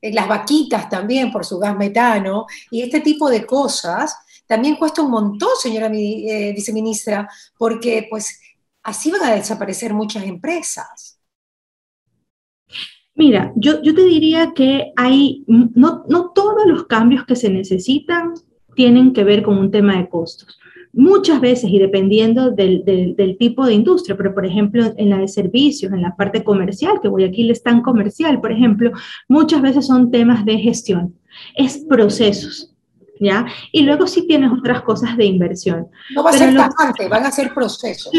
Eh, 0.00 0.12
las 0.12 0.28
vaquitas 0.28 0.88
también 0.88 1.30
por 1.32 1.44
su 1.44 1.58
gas 1.58 1.76
metano 1.76 2.46
y 2.70 2.82
este 2.82 3.00
tipo 3.00 3.28
de 3.28 3.44
cosas 3.44 4.16
también 4.46 4.76
cuesta 4.76 5.02
un 5.02 5.10
montón, 5.10 5.50
señora 5.60 5.90
eh, 5.92 6.52
viceministra, 6.54 7.28
porque 7.58 8.06
pues 8.08 8.40
así 8.82 9.10
van 9.10 9.22
a 9.22 9.34
desaparecer 9.34 9.92
muchas 9.92 10.24
empresas. 10.24 11.20
Mira, 13.14 13.52
yo, 13.56 13.82
yo 13.82 13.94
te 13.94 14.04
diría 14.04 14.52
que 14.54 14.92
hay, 14.96 15.44
no, 15.48 16.04
no 16.08 16.30
todos 16.30 16.66
los 16.66 16.86
cambios 16.86 17.26
que 17.26 17.36
se 17.36 17.50
necesitan 17.50 18.32
tienen 18.74 19.12
que 19.12 19.24
ver 19.24 19.42
con 19.42 19.58
un 19.58 19.70
tema 19.70 19.96
de 19.96 20.08
costos. 20.08 20.58
Muchas 20.98 21.40
veces 21.40 21.70
y 21.70 21.78
dependiendo 21.78 22.50
del, 22.50 22.84
del, 22.84 23.36
tipo 23.38 23.64
de 23.64 23.72
industria, 23.72 24.16
pero 24.16 24.34
por 24.34 24.44
ejemplo 24.44 24.92
en 24.96 25.10
la 25.10 25.18
de 25.18 25.28
servicios, 25.28 25.92
en 25.92 26.02
la 26.02 26.16
parte 26.16 26.42
comercial, 26.42 26.98
que 27.00 27.06
Guayaquil 27.06 27.52
es 27.52 27.62
tan 27.62 27.82
comercial, 27.82 28.40
por 28.40 28.50
ejemplo, 28.50 28.90
muchas 29.28 29.62
veces 29.62 29.86
son 29.86 30.10
temas 30.10 30.44
de 30.44 30.58
gestión, 30.58 31.14
es 31.54 31.78
procesos. 31.88 32.74
¿Ya? 33.20 33.46
Y 33.72 33.82
luego 33.82 34.06
sí 34.06 34.28
tienes 34.28 34.52
otras 34.52 34.82
cosas 34.82 35.16
de 35.16 35.24
inversión. 35.24 35.88
No 36.14 36.22
va 36.22 36.30
a 36.30 36.34
ser 36.34 36.54
tajante, 36.54 37.08
van 37.08 37.26
a 37.26 37.32
ser 37.32 37.52
procesos. 37.52 38.12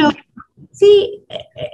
Sí, 0.72 1.24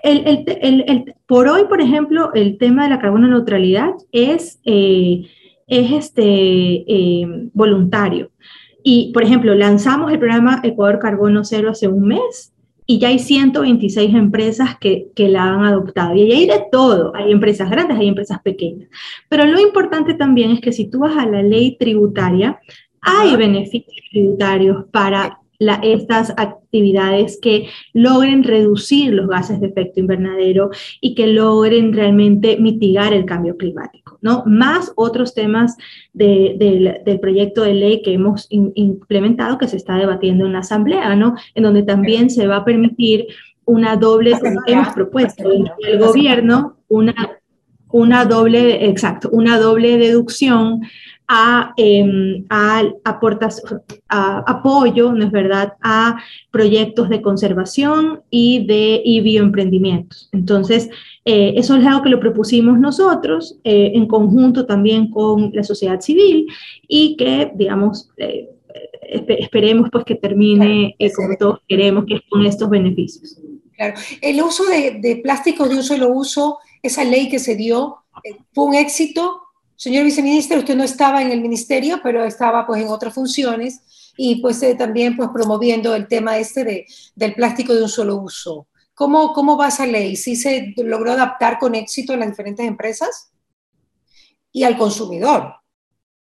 el, 0.03 0.45
el, 0.61 1.15
por 1.25 1.47
hoy, 1.47 1.65
por 1.65 1.81
ejemplo, 1.81 2.31
el 2.35 2.59
tema 2.59 2.83
de 2.83 2.89
la 2.89 2.99
carbono 2.99 3.27
neutralidad 3.27 3.93
es, 4.11 4.59
eh, 4.63 5.27
es 5.65 5.91
este, 5.91 6.23
eh, 6.23 7.49
voluntario. 7.53 8.29
Y, 8.87 9.11
por 9.13 9.23
ejemplo, 9.23 9.55
lanzamos 9.55 10.11
el 10.11 10.19
programa 10.19 10.61
Ecuador 10.63 10.99
Carbono 10.99 11.43
Cero 11.43 11.71
hace 11.71 11.87
un 11.87 12.07
mes 12.07 12.53
y 12.85 12.99
ya 12.99 13.07
hay 13.07 13.17
126 13.17 14.13
empresas 14.13 14.77
que, 14.79 15.07
que, 15.15 15.27
la 15.27 15.45
han 15.45 15.65
adoptado. 15.65 16.13
Y 16.13 16.21
ahí 16.21 16.31
hay 16.31 16.45
de 16.45 16.65
todo, 16.71 17.11
hay 17.15 17.31
empresas 17.31 17.67
grandes, 17.71 17.97
hay 17.97 18.07
empresas 18.07 18.39
pequeñas. 18.43 18.87
Pero 19.27 19.45
lo 19.45 19.59
importante 19.59 20.13
también 20.13 20.51
es 20.51 20.61
que 20.61 20.71
si 20.71 20.87
tú 20.87 20.99
vas 20.99 21.17
a 21.17 21.25
la 21.25 21.41
ley 21.41 21.77
tributaria, 21.79 22.59
hay 23.01 23.35
beneficios 23.35 24.05
tributarios 24.11 24.85
para 24.91 25.39
estas 25.59 26.31
actividades 26.37 27.39
que 27.41 27.69
logren 27.93 28.43
reducir 28.43 29.13
los 29.13 29.27
gases 29.27 29.59
de 29.61 29.67
efecto 29.67 29.99
invernadero 29.99 30.69
y 31.01 31.15
que 31.15 31.27
logren 31.27 31.93
realmente 31.93 32.57
mitigar 32.57 33.13
el 33.13 33.25
cambio 33.25 33.55
climático, 33.57 34.04
¿no? 34.21 34.43
Más 34.45 34.91
otros 34.95 35.33
temas 35.33 35.75
del 36.13 37.19
proyecto 37.21 37.63
de 37.63 37.73
ley 37.73 38.01
que 38.01 38.13
hemos 38.13 38.47
implementado, 38.49 39.57
que 39.57 39.67
se 39.67 39.77
está 39.77 39.95
debatiendo 39.97 40.45
en 40.45 40.53
la 40.53 40.59
Asamblea, 40.59 41.15
¿no? 41.15 41.35
En 41.53 41.63
donde 41.63 41.83
también 41.83 42.29
se 42.29 42.47
va 42.47 42.57
a 42.57 42.65
permitir 42.65 43.27
una 43.65 43.95
doble, 43.95 44.33
hemos 44.67 44.89
propuesto 44.89 45.49
el 45.51 45.99
gobierno 45.99 46.77
una, 46.87 47.39
una 47.89 48.25
doble, 48.25 48.85
exacto, 48.87 49.29
una 49.31 49.57
doble 49.57 49.97
deducción 49.97 50.81
a, 51.27 51.73
eh, 51.77 52.43
a, 52.49 52.83
apoyo, 54.45 55.11
¿no 55.11 55.25
es 55.25 55.31
verdad?, 55.31 55.73
a 55.81 56.17
proyectos 56.51 57.09
de 57.09 57.21
conservación 57.21 58.21
y 58.29 58.65
de 58.65 59.01
y 59.03 59.21
bioemprendimientos. 59.21 60.29
Entonces, 60.31 60.89
eh, 61.25 61.53
eso 61.55 61.75
es 61.75 61.85
algo 61.85 62.03
que 62.03 62.09
lo 62.09 62.19
propusimos 62.19 62.79
nosotros 62.79 63.57
eh, 63.63 63.91
en 63.95 64.07
conjunto 64.07 64.65
también 64.65 65.09
con 65.09 65.51
la 65.53 65.63
sociedad 65.63 65.99
civil 65.99 66.47
y 66.87 67.17
que, 67.17 67.51
digamos, 67.55 68.09
eh, 68.17 68.49
esperemos 69.27 69.89
pues 69.91 70.03
que 70.05 70.15
termine 70.15 70.95
como 71.15 71.35
todos 71.37 71.59
queremos, 71.67 72.05
que 72.05 72.15
es 72.15 72.21
con 72.29 72.45
estos 72.45 72.69
beneficios. 72.69 73.39
Claro. 73.75 73.95
El 74.21 74.41
uso 74.41 74.63
de, 74.65 74.99
de 75.01 75.17
plásticos 75.17 75.69
de 75.69 75.75
un 75.75 75.83
solo 75.83 76.09
uso, 76.09 76.59
esa 76.81 77.03
ley 77.03 77.29
que 77.29 77.39
se 77.39 77.55
dio, 77.55 77.97
fue 78.53 78.65
un 78.65 78.75
éxito 78.75 79.44
Señor 79.75 80.05
viceministro, 80.05 80.59
usted 80.59 80.75
no 80.75 80.83
estaba 80.83 81.21
en 81.21 81.31
el 81.31 81.41
ministerio, 81.41 81.99
pero 82.01 82.23
estaba 82.23 82.65
pues 82.65 82.81
en 82.81 82.87
otras 82.87 83.13
funciones 83.13 84.13
y 84.17 84.41
pues 84.41 84.61
eh, 84.63 84.75
también 84.75 85.17
pues 85.17 85.29
promoviendo 85.33 85.93
el 85.93 86.07
tema 86.07 86.37
este 86.37 86.63
de, 86.63 86.85
del 87.15 87.33
plástico 87.33 87.73
de 87.73 87.83
un 87.83 87.89
solo 87.89 88.17
uso. 88.17 88.67
¿Cómo, 88.93 89.33
¿Cómo 89.33 89.57
va 89.57 89.67
esa 89.67 89.85
ley? 89.85 90.15
¿Sí 90.15 90.37
se 90.37 90.73
logró 90.77 91.11
adaptar 91.11 91.59
con 91.59 91.75
éxito 91.75 92.13
a 92.13 92.17
las 92.17 92.29
diferentes 92.29 92.65
empresas 92.65 93.33
y 94.53 94.63
al 94.63 94.77
consumidor? 94.77 95.55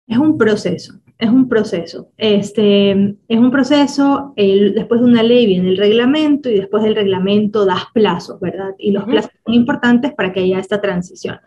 Es 0.05 0.17
un 0.17 0.37
proceso, 0.37 0.99
es 1.17 1.29
un 1.29 1.47
proceso. 1.47 2.11
Este, 2.17 2.91
es 2.91 3.37
un 3.37 3.51
proceso, 3.51 4.33
después 4.35 4.99
de 4.99 5.05
una 5.05 5.23
ley 5.23 5.45
viene 5.45 5.69
el 5.69 5.77
reglamento 5.77 6.49
y 6.49 6.59
después 6.59 6.83
del 6.83 6.95
reglamento 6.95 7.65
das 7.65 7.85
plazos, 7.93 8.39
¿verdad? 8.41 8.75
Y 8.77 8.91
los 8.91 9.05
plazos 9.05 9.31
son 9.45 9.53
importantes 9.53 10.13
para 10.13 10.33
que 10.33 10.41
haya 10.41 10.59
esta 10.59 10.81
transición. 10.81 11.39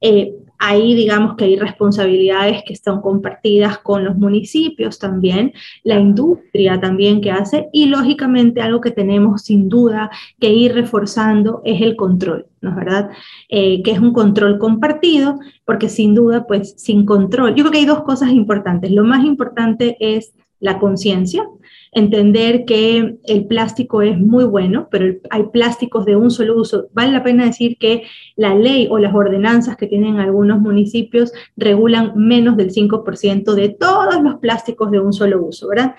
Eh, 0.00 0.34
ahí 0.62 0.94
digamos 0.94 1.34
que 1.36 1.44
hay 1.44 1.56
responsabilidades 1.56 2.62
que 2.64 2.72
están 2.72 3.00
compartidas 3.00 3.78
con 3.78 4.04
los 4.04 4.16
municipios 4.16 5.00
también, 5.00 5.52
la 5.82 5.98
industria 5.98 6.80
también 6.80 7.20
que 7.20 7.32
hace 7.32 7.68
y 7.72 7.86
lógicamente 7.86 8.62
algo 8.62 8.80
que 8.80 8.92
tenemos 8.92 9.42
sin 9.42 9.68
duda 9.68 10.08
que 10.38 10.52
ir 10.52 10.72
reforzando 10.72 11.62
es 11.64 11.82
el 11.82 11.96
control, 11.96 12.46
¿no 12.60 12.70
es 12.70 12.76
verdad? 12.76 13.10
Eh, 13.48 13.82
que 13.82 13.90
es 13.90 13.98
un 13.98 14.12
control 14.12 14.58
compartido 14.58 15.40
porque 15.64 15.88
sin 15.88 16.14
duda 16.14 16.46
pues 16.46 16.74
sin 16.76 17.04
control, 17.06 17.56
yo 17.56 17.64
creo 17.64 17.72
que 17.72 17.78
hay 17.78 17.84
dos 17.84 18.04
cosas 18.04 18.30
importantes. 18.30 18.92
Lo 18.92 19.02
más 19.02 19.24
importante 19.24 19.96
es 19.98 20.32
la 20.62 20.78
conciencia, 20.78 21.44
entender 21.90 22.64
que 22.64 23.16
el 23.24 23.46
plástico 23.46 24.00
es 24.00 24.16
muy 24.18 24.44
bueno, 24.44 24.88
pero 24.90 25.18
hay 25.28 25.42
plásticos 25.52 26.06
de 26.06 26.14
un 26.14 26.30
solo 26.30 26.58
uso. 26.58 26.86
Vale 26.92 27.10
la 27.12 27.24
pena 27.24 27.44
decir 27.44 27.76
que 27.78 28.04
la 28.36 28.54
ley 28.54 28.86
o 28.88 28.98
las 28.98 29.12
ordenanzas 29.12 29.76
que 29.76 29.88
tienen 29.88 30.20
algunos 30.20 30.60
municipios 30.60 31.32
regulan 31.56 32.12
menos 32.14 32.56
del 32.56 32.70
5% 32.70 33.54
de 33.54 33.68
todos 33.70 34.22
los 34.22 34.36
plásticos 34.36 34.92
de 34.92 35.00
un 35.00 35.12
solo 35.12 35.44
uso, 35.44 35.68
¿verdad? 35.68 35.96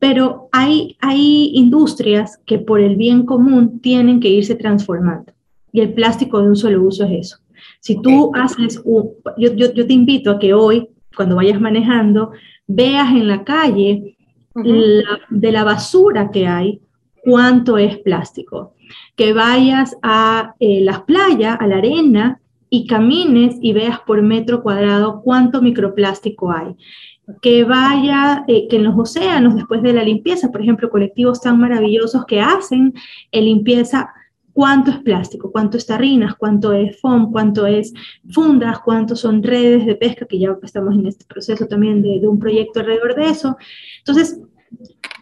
Pero 0.00 0.48
hay, 0.50 0.96
hay 1.00 1.52
industrias 1.54 2.38
que 2.44 2.58
por 2.58 2.80
el 2.80 2.96
bien 2.96 3.24
común 3.24 3.80
tienen 3.80 4.18
que 4.18 4.28
irse 4.28 4.56
transformando. 4.56 5.32
Y 5.72 5.80
el 5.82 5.94
plástico 5.94 6.42
de 6.42 6.48
un 6.48 6.56
solo 6.56 6.82
uso 6.82 7.04
es 7.04 7.12
eso. 7.12 7.36
Si 7.78 8.02
tú 8.02 8.32
haces 8.34 8.82
un, 8.84 9.12
yo, 9.38 9.54
yo, 9.54 9.72
yo 9.72 9.86
te 9.86 9.92
invito 9.92 10.32
a 10.32 10.38
que 10.40 10.52
hoy, 10.52 10.88
cuando 11.14 11.36
vayas 11.36 11.60
manejando, 11.60 12.32
veas 12.70 13.10
en 13.10 13.28
la 13.28 13.44
calle 13.44 14.16
de 14.54 15.52
la 15.52 15.64
basura 15.64 16.30
que 16.30 16.46
hay, 16.46 16.80
cuánto 17.22 17.78
es 17.78 17.98
plástico. 17.98 18.74
Que 19.16 19.32
vayas 19.32 19.96
a 20.02 20.54
eh, 20.60 20.80
las 20.82 21.02
playas, 21.02 21.56
a 21.60 21.66
la 21.66 21.76
arena, 21.76 22.40
y 22.72 22.86
camines 22.86 23.56
y 23.60 23.72
veas 23.72 23.98
por 24.00 24.22
metro 24.22 24.62
cuadrado 24.62 25.22
cuánto 25.22 25.60
microplástico 25.60 26.52
hay. 26.52 26.76
Que 27.42 27.64
vaya, 27.64 28.44
eh, 28.46 28.68
que 28.68 28.76
en 28.76 28.84
los 28.84 28.96
océanos, 28.96 29.56
después 29.56 29.82
de 29.82 29.92
la 29.92 30.04
limpieza, 30.04 30.50
por 30.50 30.62
ejemplo, 30.62 30.90
colectivos 30.90 31.40
tan 31.40 31.58
maravillosos 31.58 32.24
que 32.26 32.40
hacen 32.40 32.94
limpieza, 33.32 34.12
cuánto 34.52 34.90
es 34.90 34.98
plástico, 34.98 35.50
cuánto 35.50 35.76
es 35.76 35.86
tarrinas, 35.86 36.34
cuánto 36.36 36.72
es 36.72 37.00
foam, 37.00 37.30
cuánto 37.30 37.66
es 37.66 37.92
fundas, 38.30 38.80
cuánto 38.80 39.16
son 39.16 39.42
redes 39.42 39.86
de 39.86 39.94
pesca, 39.94 40.26
que 40.26 40.38
ya 40.38 40.56
estamos 40.62 40.94
en 40.94 41.06
este 41.06 41.24
proceso 41.24 41.66
también 41.66 42.02
de, 42.02 42.20
de 42.20 42.28
un 42.28 42.38
proyecto 42.38 42.80
alrededor 42.80 43.14
de 43.14 43.28
eso. 43.28 43.56
Entonces, 43.98 44.40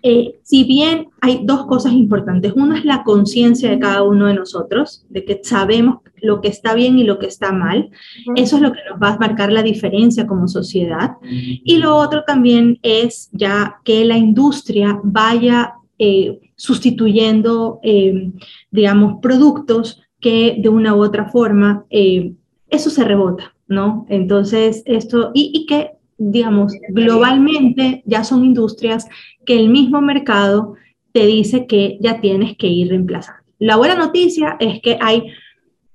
eh, 0.03 0.38
si 0.43 0.64
bien 0.64 1.09
hay 1.21 1.41
dos 1.45 1.67
cosas 1.67 1.93
importantes, 1.93 2.53
una 2.55 2.79
es 2.79 2.85
la 2.85 3.03
conciencia 3.03 3.71
de 3.71 3.79
cada 3.79 4.03
uno 4.03 4.27
de 4.27 4.35
nosotros, 4.35 5.05
de 5.09 5.25
que 5.25 5.41
sabemos 5.43 5.99
lo 6.21 6.41
que 6.41 6.49
está 6.49 6.75
bien 6.75 6.99
y 6.99 7.05
lo 7.05 7.19
que 7.19 7.27
está 7.27 7.53
mal, 7.53 7.91
eso 8.37 8.57
es 8.57 8.62
lo 8.62 8.73
que 8.73 8.81
nos 8.88 9.01
va 9.03 9.14
a 9.14 9.19
marcar 9.19 9.51
la 9.51 9.62
diferencia 9.62 10.27
como 10.27 10.47
sociedad, 10.47 11.17
y 11.23 11.79
lo 11.79 11.97
otro 11.97 12.23
también 12.25 12.79
es 12.83 13.29
ya 13.33 13.81
que 13.85 14.05
la 14.05 14.17
industria 14.17 15.01
vaya 15.03 15.75
eh, 15.98 16.40
sustituyendo, 16.56 17.80
eh, 17.82 18.32
digamos, 18.70 19.20
productos 19.20 20.02
que 20.20 20.56
de 20.58 20.68
una 20.68 20.94
u 20.94 21.02
otra 21.02 21.28
forma, 21.28 21.84
eso 21.90 22.90
se 22.90 23.04
rebota, 23.04 23.54
¿no? 23.68 24.04
Entonces, 24.08 24.82
esto, 24.84 25.30
y, 25.32 25.52
y 25.54 25.66
que 25.66 25.92
digamos, 26.18 26.72
globalmente 26.88 28.02
ya 28.04 28.24
son 28.24 28.44
industrias 28.44 29.06
que 29.46 29.58
el 29.58 29.68
mismo 29.70 30.00
mercado 30.00 30.74
te 31.12 31.24
dice 31.26 31.66
que 31.66 31.96
ya 32.00 32.20
tienes 32.20 32.56
que 32.56 32.66
ir 32.66 32.88
reemplazando. 32.88 33.40
La 33.61 33.76
buena 33.76 33.94
noticia 33.94 34.56
es 34.61 34.80
que 34.82 34.98
hay 35.00 35.32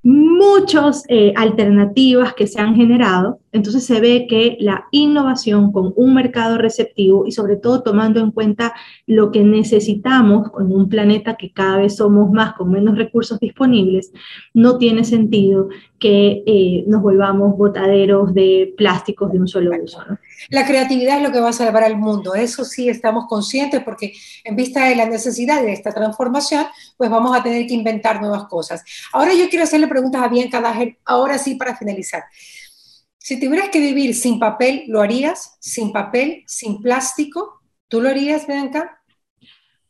muchas 0.04 1.06
eh, 1.08 1.34
alternativas 1.38 2.34
que 2.34 2.46
se 2.46 2.60
han 2.60 2.76
generado, 2.76 3.40
entonces 3.54 3.86
se 3.86 4.02
ve 4.02 4.28
que 4.30 4.58
la 4.60 4.86
innovación 4.92 5.72
con 5.72 5.94
un 5.96 6.14
mercado 6.14 6.58
receptivo 6.58 7.26
y 7.26 7.32
sobre 7.32 7.56
todo 7.56 7.84
tomando 7.84 8.20
en 8.20 8.32
cuenta 8.32 8.74
lo 9.08 9.32
que 9.32 9.46
necesitamos 9.46 10.52
en 10.60 10.74
un 10.74 10.90
planeta 10.90 11.38
que 11.38 11.54
cada 11.54 11.78
vez 11.78 11.96
somos 11.96 12.30
más 12.32 12.54
con 12.54 12.70
menos 12.70 12.98
recursos 12.98 13.40
disponibles, 13.40 14.12
no 14.54 14.78
tiene 14.78 15.06
sentido 15.06 15.70
que 16.00 16.44
eh, 16.46 16.84
nos 16.86 17.02
volvamos 17.02 17.58
botaderos 17.58 18.34
de 18.34 18.74
plásticos 18.76 19.32
de 19.32 19.40
un 19.40 19.48
solo 19.48 19.72
uso. 19.82 20.00
La 20.50 20.66
creatividad 20.66 21.18
es 21.18 21.24
lo 21.24 21.32
que 21.32 21.40
va 21.40 21.50
a 21.50 21.54
salvar 21.54 21.84
al 21.84 21.98
mundo, 21.98 22.36
eso 22.36 22.66
sí 22.66 22.90
estamos 22.90 23.26
conscientes 23.28 23.84
porque 23.84 24.14
en 24.44 24.56
vista 24.56 24.86
de 24.86 24.96
la 24.96 25.06
necesidad 25.06 25.62
de 25.62 25.74
esta 25.74 25.92
transformación, 25.92 26.66
pues 26.98 27.10
vamos 27.10 27.36
a 27.38 27.44
tener 27.44 27.66
que 27.68 27.74
inventar 27.74 28.22
nuevas 28.22 28.46
cosas. 28.46 28.84
Ahora 29.12 29.34
yo 29.34 29.50
quiero 29.50 29.64
hacerle 29.64 29.88
preguntas 29.88 30.22
a 30.22 30.28
Bianca 30.28 30.62
Dager, 30.62 30.98
ahora 31.06 31.38
sí 31.38 31.56
para 31.56 31.76
finalizar. 31.76 32.24
Si 33.18 33.40
tuvieras 33.40 33.70
que 33.70 33.80
vivir 33.80 34.16
sin 34.16 34.38
papel, 34.38 34.84
¿lo 34.88 35.02
harías? 35.02 35.56
¿Sin 35.62 35.94
papel, 35.94 36.44
sin 36.46 36.82
plástico? 36.82 37.62
¿Tú 37.88 38.02
lo 38.02 38.10
harías, 38.10 38.46
Bianca? 38.48 39.00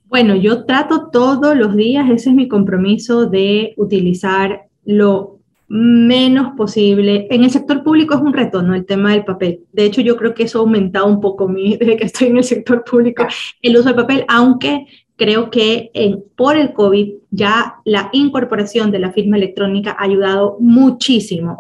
Bueno, 0.06 0.36
yo 0.36 0.66
trato 0.66 1.10
todos 1.10 1.56
los 1.56 1.76
días, 1.76 2.08
ese 2.12 2.30
es 2.30 2.36
mi 2.36 2.48
compromiso 2.48 3.26
de 3.26 3.74
utilizar 3.78 4.68
lo 4.86 5.40
menos 5.76 6.56
posible. 6.56 7.26
En 7.32 7.44
el 7.44 7.50
sector 7.50 7.82
público 7.84 8.14
es 8.14 8.22
un 8.22 8.32
reto, 8.32 8.62
¿no? 8.62 8.76
El 8.76 8.86
tema 8.86 9.12
del 9.12 9.26
papel. 9.26 9.62
De 9.72 9.86
hecho, 9.86 10.02
yo 10.02 10.16
creo 10.18 10.36
que 10.36 10.44
eso 10.44 10.60
ha 10.60 10.62
aumentado 10.62 11.08
un 11.08 11.20
poco 11.20 11.48
mi, 11.48 11.78
desde 11.80 11.98
que 11.98 12.06
estoy 12.06 12.28
en 12.28 12.38
el 12.38 12.44
sector 12.44 12.84
público, 12.84 13.26
el 13.60 13.76
uso 13.76 13.86
del 13.86 13.96
papel, 13.96 14.24
aunque 14.28 14.86
creo 15.16 15.50
que 15.50 15.92
por 16.36 16.58
el 16.58 16.74
COVID 16.74 17.14
ya 17.32 17.76
la 17.86 18.10
incorporación 18.14 18.92
de 18.92 19.00
la 19.00 19.14
firma 19.14 19.38
electrónica 19.38 19.96
ha 19.98 20.04
ayudado 20.04 20.58
muchísimo. 20.60 21.58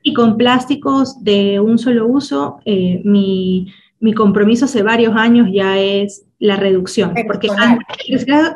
Y 0.00 0.12
con 0.12 0.36
plásticos 0.36 1.24
de 1.24 1.58
un 1.58 1.78
solo 1.78 2.06
uso, 2.06 2.58
eh, 2.64 3.00
mi, 3.04 3.72
mi, 3.98 4.12
compromiso 4.12 4.66
hace 4.66 4.84
varios 4.84 5.16
años 5.16 5.48
ya 5.52 5.76
es 5.80 6.24
la 6.38 6.54
reducción, 6.54 7.14
porque 7.26 7.48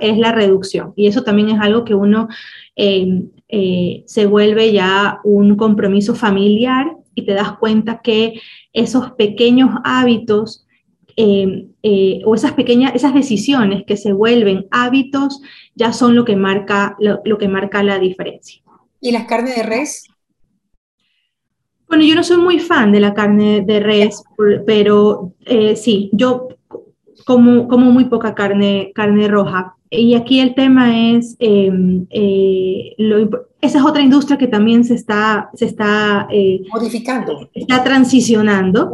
es 0.01 0.19
la 0.19 0.33
reducción. 0.33 0.93
Y 0.95 1.09
eso 1.09 1.25
también 1.25 1.49
es 1.49 1.61
algo 1.61 1.85
que 1.85 1.95
uno 1.95 2.29
eh, 2.77 3.25
eh, 3.51 4.03
se 4.07 4.27
vuelve 4.27 4.73
ya 4.73 5.21
un 5.25 5.57
compromiso 5.57 6.15
familiar 6.15 6.97
y 7.15 7.25
te 7.25 7.35
das 7.35 7.59
cuenta 7.59 8.01
que 8.03 8.41
esos 8.73 9.13
pequeños 9.13 9.71
hábitos 9.85 10.67
eh, 11.17 11.67
eh, 11.83 12.23
o 12.25 12.35
esas 12.35 12.53
pequeñas, 12.53 12.95
esas 12.95 13.13
decisiones 13.15 13.85
que 13.87 13.97
se 13.97 14.13
vuelven 14.13 14.67
hábitos 14.71 15.43
ya 15.75 15.93
son 15.93 16.15
lo 16.15 16.25
que 16.25 16.37
marca, 16.37 16.97
lo, 16.99 17.39
que 17.39 17.49
marca 17.49 17.83
la 17.83 17.99
diferencia. 17.99 18.63
¿Y 19.01 19.13
las 19.13 19.27
carnes 19.27 19.57
de 19.57 19.63
res? 19.63 20.05
Bueno, 21.89 22.05
yo 22.05 22.15
no 22.15 22.23
soy 22.23 22.37
muy 22.39 22.61
fan 22.61 22.93
de 22.93 23.01
la 23.01 23.15
carne 23.15 23.63
de 23.63 23.81
res, 23.81 24.23
pero 24.65 25.35
eh, 25.45 25.75
sí, 25.77 26.09
yo 26.13 26.49
como, 27.27 27.67
como 27.69 27.91
muy 27.91 28.07
poca 28.07 28.35
carne, 28.35 28.93
carne 28.95 29.29
roja. 29.29 29.77
Y 29.93 30.15
aquí 30.15 30.39
el 30.39 30.55
tema 30.55 31.11
es, 31.11 31.35
em, 31.41 32.07
eh, 32.11 32.95
esa 33.61 33.79
es 33.79 33.85
otra 33.85 34.01
industria 34.01 34.39
que 34.39 34.47
también 34.47 34.85
se 34.85 34.95
está, 34.95 35.51
se 35.53 35.65
está 35.65 36.29
eh, 36.31 36.63
modificando, 36.73 37.51
está 37.53 37.83
transicionando, 37.83 38.93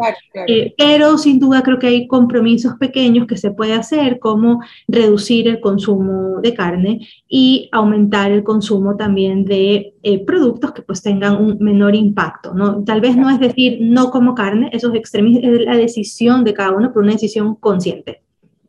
eh, 0.49 0.75
pero 0.79 1.19
sin 1.19 1.39
duda 1.39 1.63
creo 1.63 1.79
que 1.79 1.89
hay 1.89 2.07
compromisos 2.07 2.77
pequeños 2.81 3.27
que 3.27 3.37
se 3.37 3.51
puede 3.51 3.75
hacer, 3.75 4.19
como 4.19 4.63
reducir 4.89 5.49
el 5.49 5.61
consumo 5.61 6.41
de 6.41 6.55
carne 6.55 7.07
y 7.29 7.69
aumentar 7.73 8.33
el 8.33 8.43
consumo 8.43 8.97
también 8.97 9.45
de 9.45 9.93
productos 10.27 10.73
que 10.73 10.81
pues 10.81 11.03
tengan 11.03 11.37
un 11.37 11.59
menor 11.61 11.95
impacto. 11.95 12.55
¿no? 12.55 12.83
Tal 12.85 13.03
vez 13.03 13.17
no 13.19 13.29
es 13.29 13.39
decir 13.39 13.79
no 13.83 14.11
como 14.11 14.35
carne, 14.35 14.71
eso 14.73 14.91
es, 14.95 15.15
es 15.15 15.61
la 15.61 15.77
decisión 15.77 16.43
de 16.43 16.55
cada 16.55 16.73
uno, 16.73 16.91
pero 16.91 17.05
una 17.05 17.13
decisión 17.13 17.55
consciente. 17.57 18.23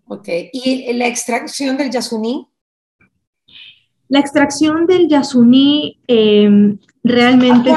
Ok, 0.10 0.28
¿y 0.54 0.93
la 0.93 1.08
extracción 1.08 1.78
del 1.78 1.91
yasuní? 1.91 2.48
La 4.08 4.20
extracción 4.20 4.86
del 4.88 5.10
yasuní 5.10 6.00
em, 6.08 6.78
realmente... 7.04 7.72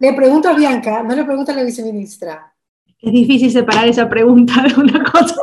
le 0.00 0.12
pregunto 0.14 0.48
a 0.48 0.54
Bianca, 0.54 1.02
no 1.02 1.14
le 1.14 1.24
pregunto 1.24 1.52
a 1.52 1.54
la 1.54 1.62
viceministra. 1.62 2.52
Es 3.00 3.12
difícil 3.12 3.50
separar 3.50 3.86
esa 3.88 4.08
pregunta 4.08 4.62
de 4.62 4.80
una 4.80 5.04
cosa. 5.04 5.36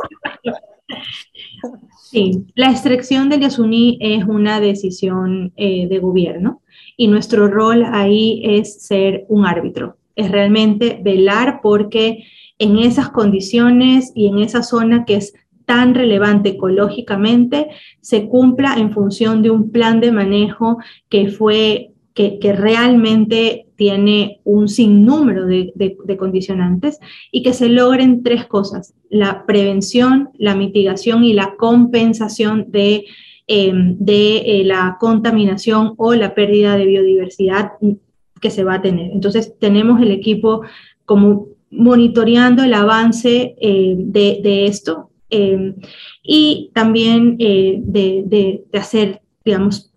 Sí, 2.10 2.46
la 2.54 2.70
extracción 2.70 3.28
del 3.28 3.40
yasuní 3.40 3.98
es 4.00 4.24
una 4.24 4.60
decisión 4.60 5.52
eh, 5.56 5.88
de 5.88 5.98
gobierno 5.98 6.62
y 6.96 7.08
nuestro 7.08 7.48
rol 7.48 7.84
ahí 7.84 8.40
es 8.44 8.82
ser 8.82 9.24
un 9.28 9.44
árbitro, 9.46 9.98
es 10.16 10.30
realmente 10.30 11.00
velar 11.02 11.60
porque 11.62 12.24
en 12.58 12.78
esas 12.78 13.10
condiciones 13.10 14.12
y 14.14 14.28
en 14.28 14.38
esa 14.38 14.62
zona 14.62 15.04
que 15.04 15.16
es 15.16 15.34
tan 15.68 15.94
relevante 15.94 16.48
ecológicamente 16.48 17.68
se 18.00 18.26
cumpla 18.26 18.76
en 18.78 18.90
función 18.90 19.42
de 19.42 19.50
un 19.50 19.70
plan 19.70 20.00
de 20.00 20.10
manejo 20.10 20.78
que 21.10 21.28
fue 21.28 21.90
que, 22.14 22.52
realmente 22.52 23.66
tiene 23.76 24.40
un 24.44 24.66
sinnúmero 24.68 25.44
de, 25.46 26.16
condicionantes 26.18 26.98
y 27.30 27.42
que 27.42 27.52
se 27.52 27.68
logren 27.68 28.22
tres 28.22 28.46
cosas, 28.46 28.94
la 29.10 29.44
prevención, 29.46 30.30
la 30.38 30.56
mitigación 30.56 31.22
y 31.22 31.34
la 31.34 31.54
compensación 31.56 32.70
de, 32.70 33.04
em, 33.46 33.96
de 33.98 34.38
eh, 34.38 34.64
la 34.64 34.96
contaminación 34.98 35.92
o 35.98 36.14
la 36.14 36.34
pérdida 36.34 36.76
de 36.78 36.86
biodiversidad 36.86 37.72
que 38.40 38.50
se 38.50 38.64
va 38.64 38.76
a 38.76 38.82
tener. 38.82 39.12
Entonces, 39.12 39.54
tenemos 39.60 40.00
el 40.00 40.10
equipo 40.10 40.62
como 41.04 41.48
monitoreando 41.70 42.64
el 42.64 42.72
avance 42.72 43.54
eh, 43.60 43.94
de, 43.98 44.40
de, 44.42 44.66
esto 44.66 45.10
Em, 45.30 45.76
y 46.22 46.70
también 46.74 47.36
eh, 47.38 47.80
de, 47.82 48.64
hacer, 48.72 49.20
digamos, 49.44 49.92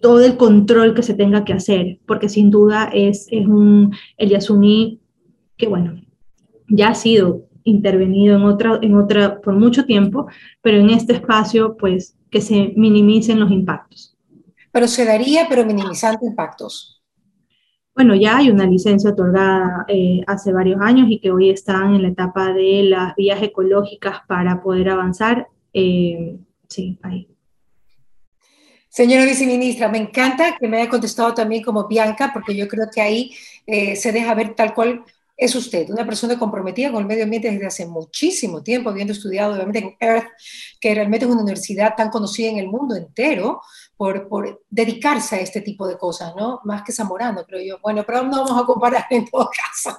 todo 0.00 0.20
el 0.20 0.36
control 0.36 0.94
que 0.94 1.02
se 1.02 1.14
tenga 1.14 1.44
que 1.44 1.52
hacer, 1.52 1.98
porque 2.06 2.28
sin 2.28 2.50
duda 2.50 2.90
es, 2.92 3.26
es 3.30 3.46
un, 3.46 3.92
el 4.16 4.28
Yasuní 4.28 5.00
que, 5.56 5.66
bueno, 5.66 6.00
ya 6.68 6.88
ha 6.88 6.94
sido 6.94 7.46
intervenido 7.64 8.36
en 8.36 8.44
otra, 8.44 8.78
en 8.80 8.94
otra 8.94 9.40
por 9.40 9.54
mucho 9.54 9.84
tiempo, 9.86 10.26
pero 10.62 10.78
en 10.78 10.90
este 10.90 11.14
espacio, 11.14 11.76
pues, 11.76 12.16
que 12.30 12.40
se 12.40 12.72
minimicen 12.76 13.40
los 13.40 13.50
impactos. 13.50 14.16
Pero 14.70 14.86
se 14.86 15.04
daría, 15.04 15.46
pero 15.48 15.64
minimizando 15.64 16.26
impactos. 16.26 16.95
Bueno, 17.96 18.14
ya 18.14 18.36
hay 18.36 18.50
una 18.50 18.66
licencia 18.66 19.08
otorgada 19.08 19.86
eh, 19.88 20.20
hace 20.26 20.52
varios 20.52 20.82
años 20.82 21.08
y 21.10 21.18
que 21.18 21.30
hoy 21.30 21.48
están 21.48 21.94
en 21.94 22.02
la 22.02 22.08
etapa 22.08 22.52
de 22.52 22.82
las 22.82 23.16
vías 23.16 23.42
ecológicas 23.42 24.18
para 24.28 24.62
poder 24.62 24.90
avanzar. 24.90 25.48
Eh, 25.72 26.36
sí, 26.68 26.98
ahí. 27.02 27.26
Señora 28.90 29.24
viceministra, 29.24 29.88
me 29.88 29.96
encanta 29.96 30.58
que 30.60 30.68
me 30.68 30.78
haya 30.78 30.90
contestado 30.90 31.32
también 31.32 31.62
como 31.62 31.88
Bianca, 31.88 32.32
porque 32.34 32.54
yo 32.54 32.68
creo 32.68 32.86
que 32.94 33.00
ahí 33.00 33.34
eh, 33.66 33.96
se 33.96 34.12
deja 34.12 34.34
ver 34.34 34.54
tal 34.54 34.74
cual 34.74 35.02
es 35.34 35.54
usted, 35.54 35.88
una 35.90 36.06
persona 36.06 36.38
comprometida 36.38 36.90
con 36.90 37.02
el 37.02 37.06
medio 37.06 37.24
ambiente 37.24 37.50
desde 37.50 37.66
hace 37.66 37.86
muchísimo 37.86 38.62
tiempo, 38.62 38.90
habiendo 38.90 39.12
estudiado 39.12 39.54
obviamente 39.54 39.78
en 39.80 39.96
Earth, 40.00 40.28
que 40.80 40.94
realmente 40.94 41.26
es 41.26 41.32
una 41.32 41.42
universidad 41.42 41.94
tan 41.94 42.10
conocida 42.10 42.50
en 42.50 42.58
el 42.58 42.68
mundo 42.68 42.96
entero, 42.96 43.60
por, 43.96 44.28
por, 44.28 44.62
dedicarse 44.68 45.36
a 45.36 45.40
este 45.40 45.62
tipo 45.62 45.88
de 45.88 45.96
cosas, 45.96 46.34
¿no? 46.36 46.60
Más 46.64 46.82
que 46.82 46.92
Zamorano, 46.92 47.44
creo 47.44 47.62
yo. 47.62 47.78
Bueno, 47.82 48.04
pero 48.06 48.22
no 48.24 48.44
vamos 48.44 48.62
a 48.62 48.66
comparar 48.66 49.06
en 49.10 49.24
todo 49.26 49.48
caso. 49.50 49.98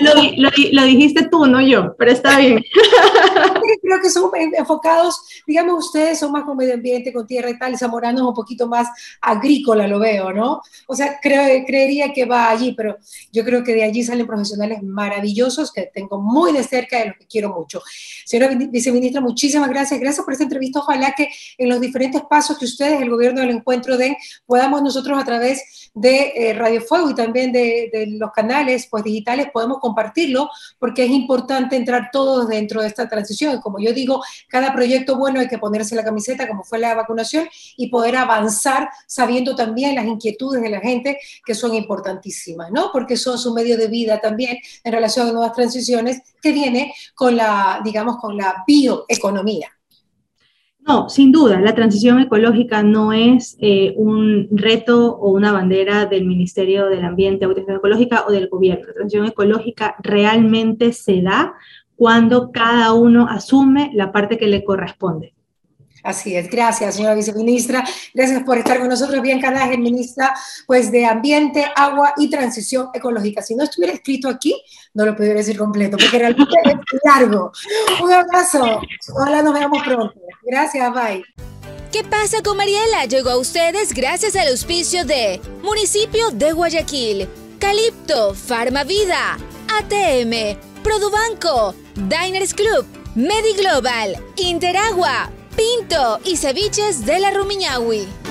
lo, 0.00 0.50
lo, 0.72 0.84
dijiste 0.84 1.28
tú, 1.28 1.46
no 1.46 1.60
yo, 1.60 1.94
pero 1.96 2.10
está 2.10 2.38
bien. 2.38 2.64
creo 3.82 4.00
que 4.02 4.10
son 4.10 4.30
enfocados, 4.56 5.20
digamos, 5.46 5.86
ustedes 5.86 6.18
son 6.18 6.32
más 6.32 6.44
con 6.44 6.56
medio 6.56 6.74
ambiente, 6.74 7.12
con 7.12 7.26
tierra 7.26 7.50
y 7.50 7.58
tal, 7.58 7.78
Zamorano 7.78 8.18
es 8.18 8.26
un 8.26 8.34
poquito 8.34 8.66
más 8.66 8.88
agrícola, 9.20 9.86
lo 9.86 9.98
veo, 9.98 10.32
¿no? 10.32 10.60
O 10.88 10.96
sea, 10.96 11.18
creo, 11.22 11.64
creería 11.64 12.12
que 12.12 12.24
va 12.24 12.50
allí, 12.50 12.74
pero 12.76 12.96
yo 13.32 13.44
creo 13.44 13.62
que 13.62 13.74
de 13.74 13.84
allí 13.84 14.02
salen 14.02 14.26
profesionales 14.26 14.82
maravillosos 14.82 15.72
que 15.72 15.90
tengo 15.94 16.20
muy 16.20 16.52
de 16.52 16.62
cerca 16.64 16.98
y 16.98 17.00
de 17.00 17.08
los 17.08 17.18
que 17.18 17.26
quiero 17.26 17.54
mucho. 17.54 17.82
Señora 18.24 18.54
viceministra, 18.54 19.20
muchísimas 19.20 19.68
gracias. 19.68 20.00
Gracias 20.00 20.24
por 20.24 20.32
esta 20.32 20.44
entrevista. 20.44 20.80
Ojalá 20.80 21.12
que 21.16 21.28
en 21.58 21.68
los 21.68 21.80
diferentes 21.80 22.15
pasos 22.22 22.58
que 22.58 22.64
ustedes, 22.64 23.00
el 23.00 23.10
gobierno 23.10 23.40
del 23.40 23.50
encuentro, 23.50 23.96
den, 23.96 24.16
podamos 24.46 24.82
nosotros 24.82 25.18
a 25.18 25.24
través 25.24 25.90
de 25.94 26.32
eh, 26.34 26.54
Radio 26.54 26.80
Fuego 26.80 27.10
y 27.10 27.14
también 27.14 27.52
de, 27.52 27.90
los 28.18 28.30
canales 28.32 28.86
pues, 28.90 29.04
digitales, 29.04 29.48
podemos 29.52 29.78
compartirlo, 29.78 30.50
porque 30.78 31.04
es 31.04 31.10
importante 31.10 31.76
entrar 31.76 32.10
todos 32.12 32.48
dentro 32.48 32.82
de 32.82 32.88
esta 32.88 33.08
transición. 33.08 33.56
Y 33.56 33.60
como 33.60 33.78
yo 33.78 33.92
digo, 33.92 34.22
cada 34.48 34.72
proyecto 34.74 35.16
bueno 35.16 35.40
hay 35.40 35.48
que 35.48 35.58
ponerse 35.58 35.94
la 35.94 36.04
camiseta, 36.04 36.46
como 36.48 36.64
fue 36.64 36.78
la 36.78 36.94
vacunación, 36.94 37.48
y 37.76 37.88
poder 37.88 38.16
avanzar 38.16 38.90
sabiendo 39.06 39.56
también 39.56 39.94
las 39.94 40.06
inquietudes 40.06 40.62
de 40.62 40.70
la 40.70 40.80
gente, 40.80 41.18
que 41.44 41.54
son 41.54 41.74
importantísimas, 41.74 42.70
¿no? 42.70 42.90
Porque 42.92 43.16
son 43.16 43.38
su 43.38 43.54
medio 43.54 43.76
de 43.76 43.88
vida 43.88 44.20
también 44.20 44.58
en 44.84 44.92
relación 44.92 45.28
a 45.28 45.32
nuevas 45.32 45.52
transiciones 45.52 46.20
que 46.40 46.52
viene 46.52 46.94
con 47.14 47.36
la, 47.36 47.80
digamos, 47.84 48.18
con 48.18 48.36
la 48.36 48.64
bioeconomía. 48.66 49.75
No, 50.86 51.08
sin 51.08 51.32
duda, 51.32 51.60
la 51.60 51.74
transición 51.74 52.20
ecológica 52.20 52.84
no 52.84 53.12
es 53.12 53.56
eh, 53.60 53.92
un 53.96 54.46
reto 54.52 55.16
o 55.16 55.32
una 55.32 55.50
bandera 55.50 56.06
del 56.06 56.24
Ministerio 56.24 56.86
del 56.86 57.04
Ambiente 57.04 57.44
o 57.44 57.50
Ecológica 57.50 58.24
o 58.28 58.30
del 58.30 58.48
gobierno. 58.48 58.86
La 58.86 58.94
transición 58.94 59.26
ecológica 59.26 59.96
realmente 59.98 60.92
se 60.92 61.22
da 61.22 61.54
cuando 61.96 62.52
cada 62.52 62.92
uno 62.92 63.26
asume 63.28 63.90
la 63.94 64.12
parte 64.12 64.38
que 64.38 64.46
le 64.46 64.62
corresponde. 64.62 65.35
Así 66.06 66.36
es, 66.36 66.48
gracias 66.48 66.94
señora 66.94 67.16
viceministra, 67.16 67.84
gracias 68.14 68.44
por 68.44 68.58
estar 68.58 68.78
con 68.78 68.88
nosotros, 68.88 69.20
bien 69.22 69.40
Canaje, 69.40 69.76
ministra 69.76 70.32
pues, 70.66 70.92
de 70.92 71.04
Ambiente, 71.04 71.66
Agua 71.74 72.14
y 72.16 72.30
Transición 72.30 72.90
Ecológica. 72.94 73.42
Si 73.42 73.56
no 73.56 73.64
estuviera 73.64 73.92
escrito 73.92 74.28
aquí, 74.28 74.54
no 74.94 75.04
lo 75.04 75.16
pudiera 75.16 75.34
decir 75.34 75.58
completo, 75.58 75.96
porque 75.96 76.18
realmente 76.18 76.54
es 76.64 77.00
largo. 77.04 77.50
Un 78.02 78.12
abrazo, 78.12 78.80
ojalá 79.14 79.42
nos 79.42 79.52
veamos 79.52 79.82
pronto. 79.82 80.14
Gracias, 80.44 80.92
bye. 80.94 81.24
¿Qué 81.90 82.04
pasa 82.04 82.40
con 82.42 82.56
Mariela? 82.56 83.06
Llegó 83.06 83.30
a 83.30 83.38
ustedes 83.38 83.92
gracias 83.92 84.36
al 84.36 84.48
auspicio 84.48 85.04
de 85.04 85.40
Municipio 85.62 86.30
de 86.30 86.52
Guayaquil, 86.52 87.28
Calipto, 87.58 88.32
Farmavida, 88.34 89.38
ATM, 89.76 90.56
Produbanco, 90.84 91.74
Diners 91.94 92.54
Club, 92.54 92.86
Mediglobal, 93.16 94.16
Interagua, 94.36 95.30
Pinto 95.56 96.20
y 96.24 96.36
ceviches 96.36 97.06
de 97.06 97.18
la 97.18 97.30
Rumiñahui. 97.30 98.25